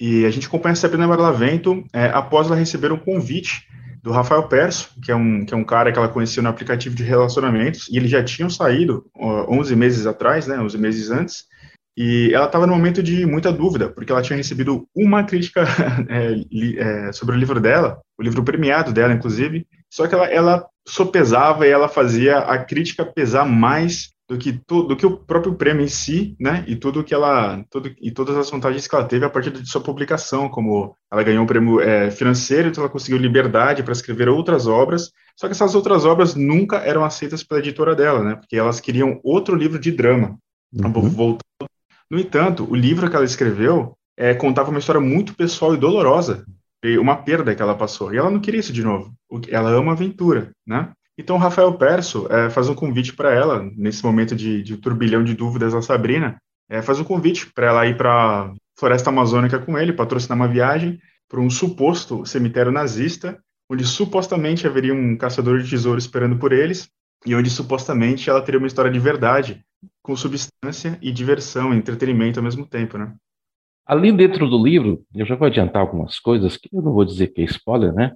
E 0.00 0.24
a 0.24 0.30
gente 0.30 0.46
acompanha 0.46 0.72
a 0.72 0.76
Sabrina 0.76 1.06
Barlavento 1.06 1.84
é, 1.92 2.06
após 2.06 2.46
ela 2.46 2.56
receber 2.56 2.90
um 2.90 2.98
convite 2.98 3.68
do 4.02 4.10
Rafael 4.10 4.48
Perso, 4.48 4.90
que 5.02 5.12
é, 5.12 5.14
um, 5.14 5.44
que 5.44 5.52
é 5.52 5.56
um 5.56 5.64
cara 5.64 5.92
que 5.92 5.98
ela 5.98 6.08
conheceu 6.08 6.42
no 6.42 6.48
aplicativo 6.48 6.94
de 6.94 7.02
relacionamentos, 7.02 7.86
e 7.90 7.98
eles 7.98 8.10
já 8.10 8.24
tinham 8.24 8.48
saído 8.48 9.04
uh, 9.14 9.52
11 9.54 9.76
meses 9.76 10.06
atrás, 10.06 10.46
né, 10.46 10.58
11 10.58 10.78
meses 10.78 11.10
antes, 11.10 11.44
e 11.94 12.32
ela 12.32 12.46
estava 12.46 12.66
no 12.66 12.72
momento 12.72 13.02
de 13.02 13.26
muita 13.26 13.52
dúvida, 13.52 13.90
porque 13.90 14.10
ela 14.10 14.22
tinha 14.22 14.38
recebido 14.38 14.86
uma 14.96 15.22
crítica 15.24 15.64
é, 16.08 16.30
li, 16.50 16.78
é, 16.78 17.12
sobre 17.12 17.36
o 17.36 17.38
livro 17.38 17.60
dela, 17.60 18.00
o 18.18 18.22
livro 18.22 18.42
premiado 18.42 18.90
dela, 18.90 19.12
inclusive, 19.12 19.66
só 19.92 20.06
que 20.06 20.14
ela, 20.14 20.26
ela 20.28 20.66
sopesava 20.88 21.66
e 21.66 21.70
ela 21.70 21.88
fazia 21.88 22.38
a 22.38 22.56
crítica 22.64 23.04
pesar 23.04 23.44
mais 23.44 24.12
do 24.30 24.38
que, 24.38 24.52
tu, 24.64 24.84
do 24.84 24.96
que 24.96 25.04
o 25.04 25.16
próprio 25.16 25.56
prêmio 25.56 25.84
em 25.84 25.88
si, 25.88 26.36
né, 26.38 26.64
e 26.68 26.76
tudo 26.76 27.02
que 27.02 27.12
ela, 27.12 27.64
tudo, 27.68 27.92
e 28.00 28.12
todas 28.12 28.36
as 28.36 28.48
vantagens 28.48 28.86
que 28.86 28.94
ela 28.94 29.04
teve 29.04 29.24
a 29.24 29.28
partir 29.28 29.50
de 29.50 29.68
sua 29.68 29.80
publicação, 29.80 30.48
como 30.48 30.94
ela 31.10 31.24
ganhou 31.24 31.42
um 31.42 31.46
prêmio 31.48 31.80
é, 31.80 32.12
financeiro, 32.12 32.68
então 32.68 32.84
ela 32.84 32.92
conseguiu 32.92 33.18
liberdade 33.18 33.82
para 33.82 33.90
escrever 33.90 34.28
outras 34.28 34.68
obras, 34.68 35.10
só 35.36 35.48
que 35.48 35.52
essas 35.52 35.74
outras 35.74 36.04
obras 36.04 36.36
nunca 36.36 36.76
eram 36.76 37.04
aceitas 37.04 37.42
pela 37.42 37.58
editora 37.58 37.96
dela, 37.96 38.22
né, 38.22 38.36
porque 38.36 38.56
elas 38.56 38.78
queriam 38.78 39.18
outro 39.24 39.56
livro 39.56 39.80
de 39.80 39.90
drama, 39.90 40.38
uhum. 40.72 40.92
voltando 40.92 41.40
no 42.08 42.18
entanto, 42.18 42.68
o 42.70 42.74
livro 42.74 43.10
que 43.10 43.16
ela 43.16 43.24
escreveu 43.24 43.96
é, 44.16 44.32
contava 44.34 44.70
uma 44.70 44.78
história 44.78 45.00
muito 45.00 45.34
pessoal 45.34 45.74
e 45.74 45.78
dolorosa, 45.78 46.44
uma 47.00 47.16
perda 47.16 47.54
que 47.54 47.62
ela 47.62 47.74
passou, 47.74 48.12
e 48.12 48.16
ela 48.16 48.30
não 48.30 48.40
queria 48.40 48.58
isso 48.58 48.72
de 48.72 48.82
novo. 48.82 49.12
Ela 49.48 49.70
ama 49.70 49.92
aventura, 49.92 50.50
né? 50.66 50.92
Então, 51.20 51.36
Rafael 51.36 51.74
Perso 51.74 52.26
é, 52.30 52.48
faz 52.48 52.70
um 52.70 52.74
convite 52.74 53.12
para 53.12 53.30
ela, 53.30 53.70
nesse 53.76 54.02
momento 54.02 54.34
de, 54.34 54.62
de, 54.62 54.78
turbilhão 54.78 55.22
de 55.22 55.34
dúvidas 55.34 55.74
da 55.74 55.82
Sabrina, 55.82 56.40
é, 56.66 56.80
faz 56.80 56.98
um 56.98 57.04
convite 57.04 57.52
para 57.52 57.66
ela 57.66 57.86
ir 57.86 57.94
para 57.94 58.54
Floresta 58.78 59.10
Amazônica 59.10 59.58
com 59.58 59.78
ele, 59.78 59.92
patrocinar 59.92 60.34
uma 60.34 60.48
viagem 60.48 60.98
para 61.28 61.38
um 61.38 61.50
suposto 61.50 62.24
cemitério 62.24 62.72
nazista, 62.72 63.38
onde 63.70 63.84
supostamente 63.84 64.66
haveria 64.66 64.94
um 64.94 65.14
caçador 65.14 65.60
de 65.60 65.68
tesouros 65.68 66.04
esperando 66.04 66.38
por 66.38 66.52
eles, 66.52 66.88
e 67.26 67.34
onde 67.34 67.50
supostamente 67.50 68.30
ela 68.30 68.40
teria 68.40 68.58
uma 68.58 68.66
história 68.66 68.90
de 68.90 68.98
verdade 68.98 69.62
com 70.02 70.16
substância 70.16 70.98
e 71.02 71.12
diversão, 71.12 71.74
entretenimento 71.74 72.38
ao 72.38 72.44
mesmo 72.44 72.66
tempo, 72.66 72.96
né? 72.96 73.14
Ali 73.86 74.10
dentro 74.10 74.48
do 74.48 74.64
livro, 74.64 75.02
eu 75.14 75.26
já 75.26 75.36
vou 75.36 75.48
adiantar 75.48 75.82
algumas 75.82 76.18
coisas 76.18 76.56
que 76.56 76.70
eu 76.72 76.80
não 76.80 76.94
vou 76.94 77.04
dizer 77.04 77.26
que 77.26 77.42
é 77.42 77.44
spoiler, 77.44 77.92
né? 77.92 78.12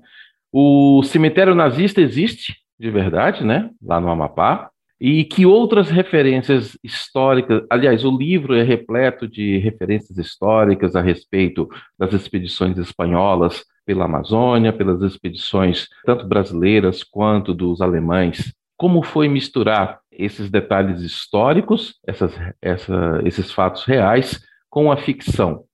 O 0.50 1.02
cemitério 1.02 1.54
nazista 1.54 2.00
existe 2.00 2.63
de 2.78 2.90
verdade, 2.90 3.45
né? 3.45 3.71
Lá 3.83 4.00
no 4.00 4.11
Amapá. 4.11 4.71
E 5.00 5.25
que 5.25 5.45
outras 5.45 5.90
referências 5.90 6.78
históricas, 6.83 7.62
aliás, 7.69 8.04
o 8.04 8.16
livro 8.16 8.54
é 8.54 8.62
repleto 8.62 9.28
de 9.28 9.59
referências 9.59 10.16
históricas 10.16 10.95
a 10.95 11.02
respeito 11.02 11.69
das 11.99 12.12
expedições 12.12 12.78
espanholas 12.78 13.64
pela 13.85 14.04
Amazônia, 14.04 14.73
pelas 14.73 15.02
expedições 15.02 15.88
tanto 16.04 16.26
brasileiras 16.26 17.02
quanto 17.02 17.52
dos 17.52 17.81
alemães. 17.81 18.54
Como 18.76 19.02
foi 19.02 19.28
misturar 19.28 20.00
esses 20.11 20.50
detalhes 20.50 21.00
históricos, 21.02 21.99
essas, 22.07 22.33
essa, 22.62 23.21
esses 23.25 23.52
fatos 23.52 23.85
reais, 23.85 24.40
com 24.71 24.90
a 24.90 24.97
ficção? 24.97 25.64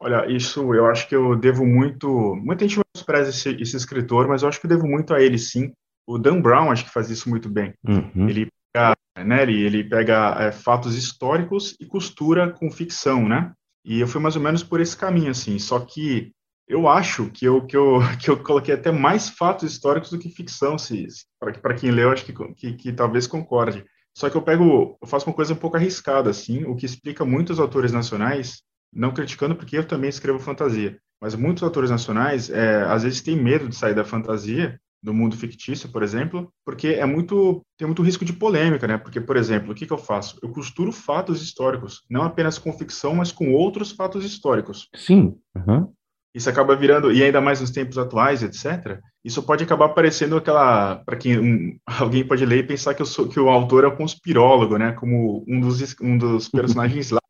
Olha, 0.00 0.26
isso 0.30 0.74
eu 0.74 0.86
acho 0.86 1.08
que 1.08 1.14
eu 1.14 1.36
devo 1.36 1.64
muito. 1.64 2.08
Muita 2.42 2.66
gente 2.66 2.80
menospreza 2.94 3.30
esse, 3.30 3.62
esse 3.62 3.76
escritor, 3.76 4.28
mas 4.28 4.42
eu 4.42 4.48
acho 4.48 4.60
que 4.60 4.66
eu 4.66 4.70
devo 4.70 4.86
muito 4.86 5.14
a 5.14 5.20
ele, 5.20 5.38
sim. 5.38 5.72
O 6.06 6.18
Dan 6.18 6.40
Brown 6.40 6.70
acho 6.70 6.84
que 6.84 6.90
faz 6.90 7.10
isso 7.10 7.28
muito 7.28 7.48
bem. 7.48 7.74
Uhum. 7.86 8.28
Ele 8.28 8.48
pega, 8.72 8.96
né, 9.24 9.42
ele, 9.42 9.62
ele 9.62 9.84
pega 9.84 10.36
é, 10.40 10.52
fatos 10.52 10.96
históricos 10.96 11.76
e 11.80 11.86
costura 11.86 12.50
com 12.50 12.70
ficção, 12.70 13.28
né? 13.28 13.52
E 13.84 14.00
eu 14.00 14.06
fui 14.06 14.20
mais 14.20 14.36
ou 14.36 14.42
menos 14.42 14.62
por 14.62 14.80
esse 14.80 14.96
caminho, 14.96 15.30
assim. 15.30 15.58
Só 15.58 15.80
que 15.80 16.32
eu 16.68 16.88
acho 16.88 17.30
que 17.30 17.44
eu, 17.44 17.66
que 17.66 17.76
eu, 17.76 17.98
que 18.20 18.30
eu 18.30 18.42
coloquei 18.42 18.74
até 18.74 18.90
mais 18.90 19.28
fatos 19.28 19.70
históricos 19.70 20.10
do 20.10 20.18
que 20.18 20.30
ficção, 20.30 20.78
se, 20.78 21.06
para 21.38 21.74
quem 21.74 21.90
leu, 21.90 22.10
acho 22.10 22.24
que, 22.24 22.32
que, 22.54 22.72
que, 22.74 22.92
talvez 22.92 23.26
concorde. 23.26 23.84
Só 24.16 24.28
que 24.28 24.36
eu 24.36 24.42
pego, 24.42 24.96
eu 25.00 25.08
faço 25.08 25.28
uma 25.28 25.34
coisa 25.34 25.54
um 25.54 25.56
pouco 25.56 25.76
arriscada, 25.76 26.30
assim, 26.30 26.64
o 26.64 26.76
que 26.76 26.86
explica 26.86 27.24
muitos 27.24 27.58
autores 27.58 27.92
nacionais, 27.92 28.62
não 28.92 29.12
criticando 29.12 29.56
porque 29.56 29.78
eu 29.78 29.86
também 29.86 30.10
escrevo 30.10 30.38
fantasia, 30.38 30.98
mas 31.20 31.34
muitos 31.34 31.62
autores 31.62 31.90
nacionais, 31.90 32.50
é, 32.50 32.82
às 32.82 33.04
vezes, 33.04 33.22
têm 33.22 33.36
medo 33.36 33.68
de 33.68 33.74
sair 33.74 33.94
da 33.94 34.04
fantasia, 34.04 34.78
do 35.02 35.12
mundo 35.12 35.36
fictício, 35.36 35.90
por 35.90 36.02
exemplo, 36.02 36.52
porque 36.64 36.88
é 36.88 37.04
muito 37.04 37.64
tem 37.76 37.86
muito 37.86 38.02
risco 38.02 38.24
de 38.24 38.32
polêmica, 38.32 38.86
né? 38.86 38.96
Porque, 38.96 39.20
por 39.20 39.36
exemplo, 39.36 39.72
o 39.72 39.74
que, 39.74 39.86
que 39.86 39.92
eu 39.92 39.98
faço? 39.98 40.38
Eu 40.42 40.50
costuro 40.50 40.92
fatos 40.92 41.42
históricos, 41.42 42.04
não 42.08 42.22
apenas 42.22 42.58
com 42.58 42.72
ficção, 42.72 43.14
mas 43.14 43.32
com 43.32 43.52
outros 43.52 43.90
fatos 43.92 44.24
históricos. 44.24 44.88
Sim. 44.94 45.36
Uhum 45.54 45.92
isso 46.34 46.48
acaba 46.48 46.74
virando, 46.74 47.12
e 47.12 47.22
ainda 47.22 47.40
mais 47.40 47.60
nos 47.60 47.70
tempos 47.70 47.98
atuais, 47.98 48.42
etc., 48.42 48.98
isso 49.22 49.42
pode 49.42 49.62
acabar 49.62 49.90
parecendo 49.90 50.36
aquela, 50.36 50.96
para 50.96 51.16
quem 51.16 51.38
um, 51.38 51.78
alguém 52.00 52.26
pode 52.26 52.44
ler 52.44 52.60
e 52.60 52.66
pensar 52.66 52.94
que, 52.94 53.02
eu 53.02 53.06
sou, 53.06 53.28
que 53.28 53.38
o 53.38 53.50
autor 53.50 53.84
é 53.84 53.88
um 53.88 53.96
conspirólogo, 53.96 54.78
né, 54.78 54.92
como 54.92 55.44
um 55.46 55.60
dos, 55.60 55.94
um 56.00 56.16
dos 56.16 56.48
personagens 56.50 57.10
lá. 57.10 57.20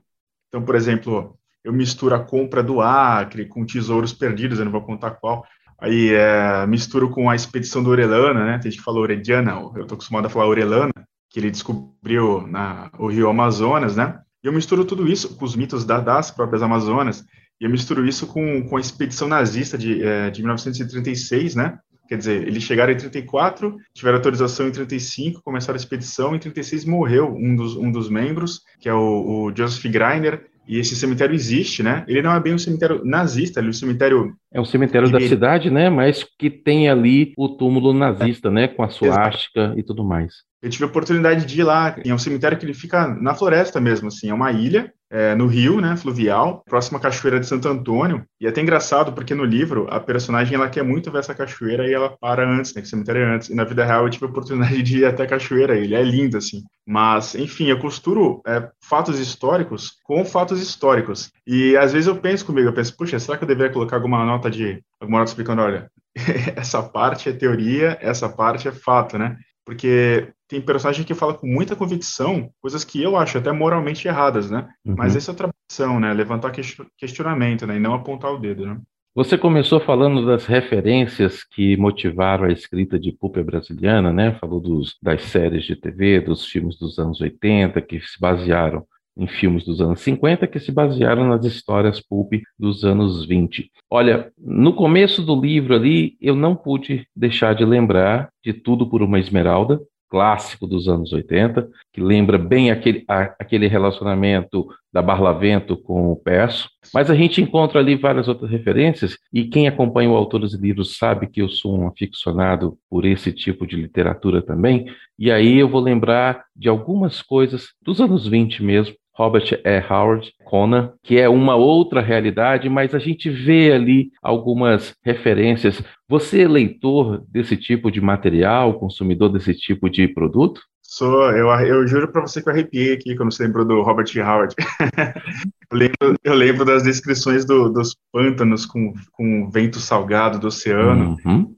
Então, 0.49 0.63
por 0.63 0.75
exemplo, 0.75 1.37
eu 1.65 1.73
misturo 1.73 2.15
a 2.15 2.21
compra 2.21 2.63
do 2.63 2.81
Acre 2.81 3.47
com 3.47 3.67
tesouros 3.67 4.13
perdidos, 4.13 4.59
eu 4.59 4.65
não 4.65 4.73
vou 4.73 4.83
contar 4.83 5.13
qual, 5.13 5.45
aí 5.83 6.15
é, 6.15 6.65
misturo 6.67 7.11
com 7.11 7.29
a 7.29 7.35
expedição 7.35 7.83
do 7.83 7.91
Orelana, 7.91 8.45
né, 8.45 8.59
tem 8.59 8.71
gente 8.71 8.79
que 8.79 8.85
fala 8.85 9.01
Orediana, 9.01 9.51
eu 9.51 9.83
estou 9.83 9.97
acostumado 9.97 10.27
a 10.27 10.31
falar 10.31 10.47
Orelana, 10.47 10.93
que 11.29 11.41
ele 11.41 11.51
descobriu 11.51 12.47
na, 12.47 12.89
o 12.99 13.09
rio 13.09 13.29
Amazonas, 13.29 13.97
né? 13.97 14.21
E 14.45 14.47
eu 14.47 14.53
misturo 14.53 14.85
tudo 14.85 15.11
isso 15.11 15.35
com 15.37 15.45
os 15.45 15.57
mitos 15.57 15.85
da, 15.85 15.99
das 15.99 16.31
próprias 16.31 16.63
Amazonas, 16.63 17.25
e 17.61 17.65
eu 17.65 17.71
misturo 17.71 18.07
isso 18.07 18.27
com, 18.29 18.63
com 18.69 18.77
a 18.77 18.81
expedição 18.81 19.27
nazista 19.27 19.77
de, 19.77 20.03
é, 20.05 20.31
de 20.31 20.41
1936, 20.41 21.57
né? 21.57 21.79
Quer 22.09 22.19
dizer, 22.19 22.47
eles 22.47 22.63
chegaram 22.63 22.93
em 22.93 22.97
34, 22.97 23.77
tiveram 23.95 24.19
autorização 24.19 24.69
em 24.69 24.73
35, 24.73 25.43
começaram 25.43 25.75
a 25.75 25.81
expedição, 25.81 26.35
em 26.37 26.39
36 26.39 26.85
morreu 26.85 27.35
um 27.35 27.57
dos, 27.57 27.75
um 27.75 27.91
dos 27.91 28.09
membros, 28.09 28.61
que 28.81 28.89
é 28.89 28.95
o, 28.95 29.47
o 29.47 29.57
Joseph 29.57 29.91
Greiner, 29.91 30.47
e 30.67 30.79
esse 30.79 30.95
cemitério 30.95 31.35
existe, 31.35 31.83
né? 31.83 32.05
Ele 32.07 32.23
não 32.23 32.35
é 32.35 32.41
bem 32.41 32.55
um 32.55 32.59
cemitério 32.59 33.03
nazista, 33.05 33.61
ele 33.61 33.69
é 33.69 33.71
um 33.71 33.75
cemitério. 33.75 34.33
É 34.53 34.61
um 34.61 34.65
cemitério 34.65 35.11
da 35.11 35.21
cidade, 35.21 35.71
né? 35.71 35.91
Mas 35.91 36.25
que 36.39 36.49
tem 36.49 36.89
ali 36.89 37.33
o 37.37 37.49
túmulo 37.49 37.93
nazista, 37.93 38.51
né? 38.51 38.69
Com 38.69 38.83
a 38.83 38.89
suástica 38.89 39.75
e 39.77 39.83
tudo 39.83 40.05
mais. 40.05 40.33
Eu 40.63 40.71
tive 40.71 40.85
a 40.85 40.87
oportunidade 40.87 41.45
de 41.45 41.61
ir 41.61 41.65
lá. 41.65 41.97
É 42.05 42.15
um 42.15 42.19
cemitério 42.19 42.57
que 42.57 42.65
ele 42.65 42.75
fica 42.75 43.09
na 43.09 43.35
floresta 43.35 43.81
mesmo, 43.81 44.09
assim. 44.09 44.31
É 44.31 44.35
uma 44.35 44.53
ilha 44.53 44.93
é, 45.11 45.35
no 45.35 45.47
rio, 45.47 45.79
né, 45.79 45.95
fluvial, 45.95 46.63
próxima 46.67 46.99
à 46.99 47.03
cachoeira 47.03 47.39
de 47.39 47.47
Santo 47.47 47.69
Antônio. 47.69 48.25
E 48.41 48.47
é 48.47 48.49
até 48.49 48.63
engraçado, 48.63 49.13
porque 49.13 49.35
no 49.35 49.45
livro, 49.45 49.87
a 49.91 50.01
personagem, 50.01 50.55
ela 50.55 50.71
quer 50.71 50.83
muito 50.83 51.11
ver 51.11 51.19
essa 51.19 51.35
cachoeira 51.35 51.87
e 51.87 51.93
ela 51.93 52.17
para 52.19 52.49
antes, 52.49 52.73
né, 52.75 52.81
que 52.81 52.87
o 52.87 52.91
cemitério 52.91 53.23
é 53.23 53.35
antes. 53.35 53.51
E 53.51 53.55
na 53.55 53.65
vida 53.65 53.85
real 53.85 54.05
eu 54.05 54.11
tive 54.11 54.25
a 54.25 54.29
oportunidade 54.29 54.83
de 54.83 55.01
ir 55.01 55.05
até 55.05 55.25
a 55.25 55.27
cachoeira, 55.27 55.77
ele 55.77 55.95
é 55.95 56.03
lindo, 56.03 56.39
assim. 56.39 56.63
Mas, 56.87 57.35
enfim, 57.35 57.67
eu 57.67 57.79
costuro 57.79 58.41
é, 58.47 58.69
fatos 58.81 59.19
históricos 59.19 59.97
com 60.05 60.25
fatos 60.25 60.63
históricos. 60.63 61.31
E 61.47 61.77
às 61.77 61.93
vezes 61.93 62.07
eu 62.07 62.17
penso 62.17 62.47
comigo, 62.47 62.69
eu 62.69 62.75
penso, 62.75 62.97
puxa, 62.97 63.19
será 63.19 63.37
que 63.37 63.45
eu 63.45 63.49
deveria 63.49 63.73
colocar 63.73 63.97
alguma 63.97 64.25
nota 64.25 64.51
de, 64.51 64.83
alguma 64.99 65.19
nota 65.19 65.31
explicando, 65.31 65.61
olha, 65.61 65.91
essa 66.57 66.83
parte 66.83 67.29
é 67.29 67.33
teoria, 67.33 67.99
essa 68.01 68.29
parte 68.29 68.67
é 68.67 68.73
fato, 68.73 69.19
né? 69.19 69.37
Porque 69.65 70.33
tem 70.49 70.61
personagem 70.61 71.05
que 71.05 71.15
fala 71.15 71.35
com 71.35 71.47
muita 71.47 71.77
convicção 71.77 72.51
coisas 72.61 72.85
que 72.85 73.03
eu 73.03 73.17
acho 73.17 73.39
até 73.39 73.53
moralmente 73.53 74.07
erradas, 74.09 74.51
né? 74.51 74.69
Uhum. 74.85 74.95
Mas 74.99 75.15
essa 75.15 75.31
é 75.31 75.33
outra 75.33 75.49
opção, 75.49 76.01
né? 76.01 76.13
Levantar 76.13 76.53
questionamento, 76.99 77.67
né? 77.67 77.77
E 77.77 77.81
não 77.81 77.95
apontar 77.95 78.33
o 78.33 78.39
dedo, 78.39 78.67
né? 78.67 78.81
Você 79.15 79.37
começou 79.37 79.79
falando 79.79 80.25
das 80.25 80.47
referências 80.47 81.45
que 81.45 81.77
motivaram 81.77 82.45
a 82.45 82.53
escrita 82.53 82.99
de 82.99 83.13
Pulp 83.13 83.37
Brasiliana, 83.37 84.11
né? 84.11 84.33
Falou 84.41 84.59
dos, 84.59 84.97
das 85.03 85.23
séries 85.25 85.65
de 85.65 85.77
TV, 85.77 86.21
dos 86.21 86.47
filmes 86.47 86.79
dos 86.79 86.99
anos 86.99 87.21
80, 87.21 87.81
que 87.83 88.01
se 88.01 88.19
basearam 88.19 88.87
em 89.17 89.27
filmes 89.27 89.65
dos 89.65 89.81
anos 89.81 90.01
50 90.01 90.47
que 90.47 90.61
se 90.61 90.73
basearam 90.73 91.27
nas 91.27 91.45
histórias 91.45 92.01
pulp 92.01 92.33
dos 92.59 92.85
anos 92.85 93.25
20. 93.27 93.71
Olha, 93.91 94.33
no 94.39 94.73
começo 94.73 95.23
do 95.23 95.39
livro 95.39 95.75
ali, 95.75 96.17
eu 96.21 96.35
não 96.35 96.55
pude 96.55 97.07
deixar 97.15 97.55
de 97.55 97.65
lembrar 97.65 98.31
de 98.45 98.53
Tudo 98.53 98.89
por 98.89 99.03
uma 99.03 99.19
Esmeralda, 99.19 99.81
clássico 100.13 100.67
dos 100.67 100.89
anos 100.89 101.11
80, 101.11 101.71
que 101.91 101.99
lembra 101.99 102.37
bem 102.37 102.71
aquele, 102.71 103.03
a, 103.09 103.35
aquele 103.41 103.67
relacionamento 103.67 104.69
da 104.93 105.01
Barlavento 105.01 105.75
com 105.75 106.13
o 106.13 106.17
Perso, 106.17 106.69
mas 106.93 107.11
a 107.11 107.15
gente 107.15 107.41
encontra 107.41 107.81
ali 107.81 107.97
várias 107.97 108.29
outras 108.29 108.51
referências, 108.51 109.17
e 109.33 109.45
quem 109.45 109.67
acompanha 109.67 110.11
o 110.11 110.15
Autores 110.15 110.53
e 110.53 110.59
Livros 110.59 110.99
sabe 110.99 111.29
que 111.29 111.41
eu 111.41 111.49
sou 111.49 111.79
um 111.79 111.89
aficionado 111.89 112.77
por 112.91 113.07
esse 113.07 113.33
tipo 113.33 113.67
de 113.67 113.75
literatura 113.75 114.43
também, 114.43 114.85
e 115.19 115.31
aí 115.31 115.59
eu 115.59 115.67
vou 115.67 115.81
lembrar 115.81 116.45
de 116.55 116.69
algumas 116.69 117.23
coisas 117.23 117.69
dos 117.81 117.99
anos 117.99 118.29
20 118.29 118.63
mesmo, 118.63 118.95
Robert 119.15 119.61
E. 119.65 119.85
Howard, 119.91 120.33
Conan, 120.45 120.93
que 121.03 121.19
é 121.19 121.29
uma 121.29 121.55
outra 121.55 122.01
realidade, 122.01 122.69
mas 122.69 122.95
a 122.95 122.99
gente 122.99 123.29
vê 123.29 123.73
ali 123.73 124.11
algumas 124.23 124.95
referências. 125.05 125.83
Você 126.09 126.43
é 126.43 126.49
leitor 126.49 127.25
desse 127.29 127.57
tipo 127.57 127.91
de 127.91 128.01
material, 128.01 128.79
consumidor 128.79 129.31
desse 129.31 129.55
tipo 129.55 129.89
de 129.91 130.09
produto? 130.09 130.61
Sou, 130.83 131.31
eu, 131.31 131.49
eu 131.49 131.87
juro 131.87 132.13
para 132.13 132.21
você 132.21 132.43
que 132.43 132.49
eu 132.49 132.53
arrepiei 132.53 132.93
aqui 132.93 133.17
quando 133.17 133.33
você 133.33 133.45
lembrou 133.45 133.65
do 133.65 133.81
Robert 133.83 134.07
E. 134.15 134.21
Howard. 134.21 134.55
eu, 135.71 135.79
lembro, 135.79 136.19
eu 136.23 136.35
lembro 136.35 136.65
das 136.65 136.83
descrições 136.83 137.47
do, 137.47 137.71
dos 137.71 137.97
pântanos 138.13 138.67
com, 138.67 138.93
com 139.13 139.51
vento 139.51 139.79
salgado 139.79 140.39
do 140.39 140.49
oceano. 140.49 141.17
Uhum 141.25 141.55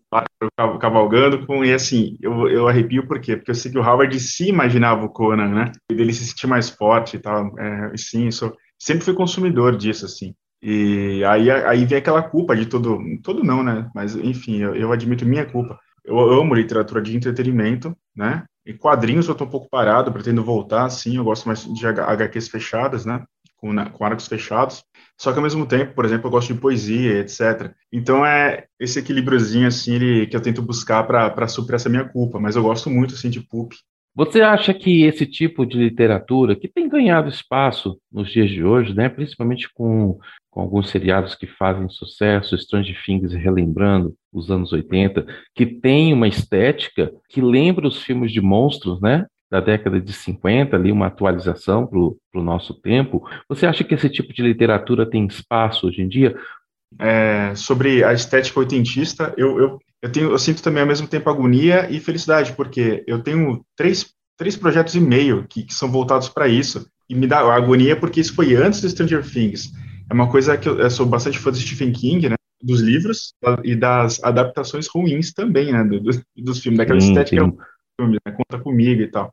cavalgando 0.81 1.47
com, 1.47 1.65
e 1.65 1.73
assim, 1.73 2.17
eu, 2.21 2.49
eu 2.49 2.69
arrepio 2.69 3.07
por 3.07 3.21
quê? 3.21 3.37
Porque 3.37 3.51
eu 3.51 3.55
sei 3.55 3.71
que 3.71 3.79
o 3.79 3.83
Howard 3.83 4.19
se 4.21 4.49
imaginava 4.49 5.05
o 5.05 5.09
Conan, 5.09 5.49
né? 5.49 5.73
E 5.91 5.95
dele 5.95 6.13
se 6.13 6.27
sentir 6.27 6.47
mais 6.47 6.71
forte 6.71 7.17
e 7.17 7.21
tal, 7.21 7.59
é, 7.59 7.93
sim, 7.97 8.31
sou, 8.31 8.55
sempre 8.79 9.05
fui 9.05 9.15
consumidor 9.15 9.77
disso, 9.77 10.05
assim. 10.05 10.35
E 10.63 11.23
aí, 11.25 11.51
aí 11.51 11.85
vem 11.85 11.99
aquela 11.99 12.23
culpa 12.23 12.57
de 12.57 12.67
todo, 12.67 12.99
todo 13.23 13.45
não, 13.45 13.63
né? 13.63 13.91
Mas, 13.95 14.17
enfim, 14.17 14.59
eu, 14.63 14.75
eu 14.75 14.93
admito 14.93 15.27
minha 15.27 15.45
culpa. 15.45 15.79
Eu 16.05 16.19
amo 16.19 16.55
literatura 16.55 17.03
de 17.03 17.17
entretenimento, 17.17 17.95
né? 18.17 18.45
E 18.67 18.73
quadrinhos 18.73 19.29
eu 19.29 19.35
tô 19.35 19.45
um 19.45 19.51
pouco 19.51 19.69
parado, 19.69 20.11
pretendo 20.11 20.43
voltar, 20.43 20.89
sim, 20.89 21.17
eu 21.17 21.25
gosto 21.25 21.47
mais 21.47 21.65
de 21.65 21.87
HQs 21.87 22.49
fechadas, 22.49 23.05
né? 23.05 23.23
Com, 23.65 23.75
com 23.93 24.05
arcos 24.05 24.29
fechados. 24.29 24.85
Só 25.19 25.33
que 25.33 25.39
ao 25.39 25.43
mesmo 25.43 25.65
tempo, 25.65 25.95
por 25.95 26.05
exemplo, 26.05 26.27
eu 26.27 26.31
gosto 26.31 26.53
de 26.53 26.61
poesia, 26.61 27.21
etc. 27.21 27.73
Então 27.91 28.27
é 28.27 28.67
esse 28.79 28.99
equilíbriozinho 28.99 29.67
assim 29.67 29.95
ele, 29.95 30.27
que 30.27 30.37
eu 30.37 30.43
tento 30.43 30.61
buscar 30.61 31.03
para 31.05 31.49
suprir 31.49 31.77
essa 31.77 31.89
minha 31.89 32.05
culpa, 32.05 32.39
mas 32.39 32.57
eu 32.57 32.63
gosto 32.63 32.91
muito 32.91 33.15
assim 33.15 33.31
de 33.31 33.41
pulp. 33.41 33.73
Você 34.15 34.43
acha 34.43 34.75
que 34.75 35.05
esse 35.05 35.27
tipo 35.27 35.65
de 35.65 35.79
literatura, 35.79 36.55
que 36.55 36.69
tem 36.69 36.89
ganhado 36.89 37.29
espaço 37.29 37.99
nos 38.13 38.31
dias 38.31 38.51
de 38.51 38.63
hoje, 38.63 38.95
né, 38.95 39.09
principalmente 39.09 39.69
com, 39.73 40.19
com 40.51 40.61
alguns 40.61 40.91
seriados 40.91 41.35
que 41.35 41.47
fazem 41.47 41.89
sucesso, 41.89 42.55
Strange 42.55 42.95
Things 43.05 43.33
relembrando 43.33 44.15
os 44.33 44.51
anos 44.51 44.73
80, 44.73 45.27
que 45.55 45.65
tem 45.65 46.13
uma 46.13 46.29
estética 46.29 47.11
que 47.29 47.41
lembra 47.41 47.89
os 47.89 48.03
filmes 48.03 48.31
de 48.31 48.41
monstros, 48.41 49.01
né? 49.01 49.27
Da 49.55 49.61
década 49.61 50.01
de 50.01 50.13
50, 50.13 50.75
ali, 50.75 50.91
uma 50.91 51.07
atualização 51.07 51.87
para 51.87 52.01
o 52.41 52.43
nosso 52.43 52.75
tempo. 52.75 53.25
Você 53.49 53.67
acha 53.67 53.85
que 53.85 53.95
esse 53.95 54.11
tipo 54.11 54.33
de 54.33 54.43
literatura 54.43 55.09
tem 55.09 55.25
espaço 55.27 55.87
hoje 55.87 56.03
em 56.03 56.09
dia? 56.09 56.35
É, 56.99 57.55
sobre 57.55 58.03
a 58.03 58.13
estética 58.13 58.59
oitentista, 58.59 59.33
eu, 59.37 59.61
eu, 59.61 59.79
eu, 60.03 60.11
tenho, 60.11 60.31
eu 60.33 60.39
sinto 60.41 60.61
também 60.61 60.81
ao 60.81 60.89
mesmo 60.89 61.07
tempo 61.07 61.31
agonia 61.31 61.89
e 61.89 62.01
felicidade, 62.01 62.53
porque 62.55 63.05
eu 63.07 63.23
tenho 63.23 63.65
três, 63.77 64.13
três 64.37 64.57
projetos 64.57 64.97
e 64.97 65.01
meio 65.01 65.47
que, 65.49 65.63
que 65.63 65.73
são 65.75 65.89
voltados 65.89 66.29
para 66.29 66.49
isso, 66.49 66.85
e 67.09 67.15
me 67.15 67.29
dá 67.29 67.39
agonia 67.39 67.95
porque 67.95 68.21
isso 68.21 68.35
foi 68.35 68.57
antes 68.57 68.81
do 68.81 68.91
Stranger 68.91 69.23
Things. 69.25 69.71
É 70.11 70.15
uma 70.15 70.29
coisa 70.29 70.59
que 70.59 70.69
eu, 70.69 70.81
eu 70.81 70.91
sou 70.91 71.07
bastante 71.07 71.39
fã 71.39 71.53
de 71.53 71.61
Stephen 71.61 71.93
King, 71.93 72.29
né? 72.29 72.35
dos 72.61 72.81
livros 72.81 73.35
e 73.63 73.77
das 73.77 74.23
adaptações 74.25 74.89
ruins 74.89 75.33
também, 75.33 75.71
né, 75.71 75.85
do, 75.85 76.01
do, 76.01 76.11
dos 76.39 76.61
filmes, 76.61 76.79
daquela 76.79 77.01
sim, 77.01 77.09
estética 77.09 77.45
sim. 77.45 77.57
Filme, 78.01 78.19
né, 78.27 78.33
conta 78.33 78.63
comigo 78.63 79.03
e 79.03 79.07
tal. 79.09 79.33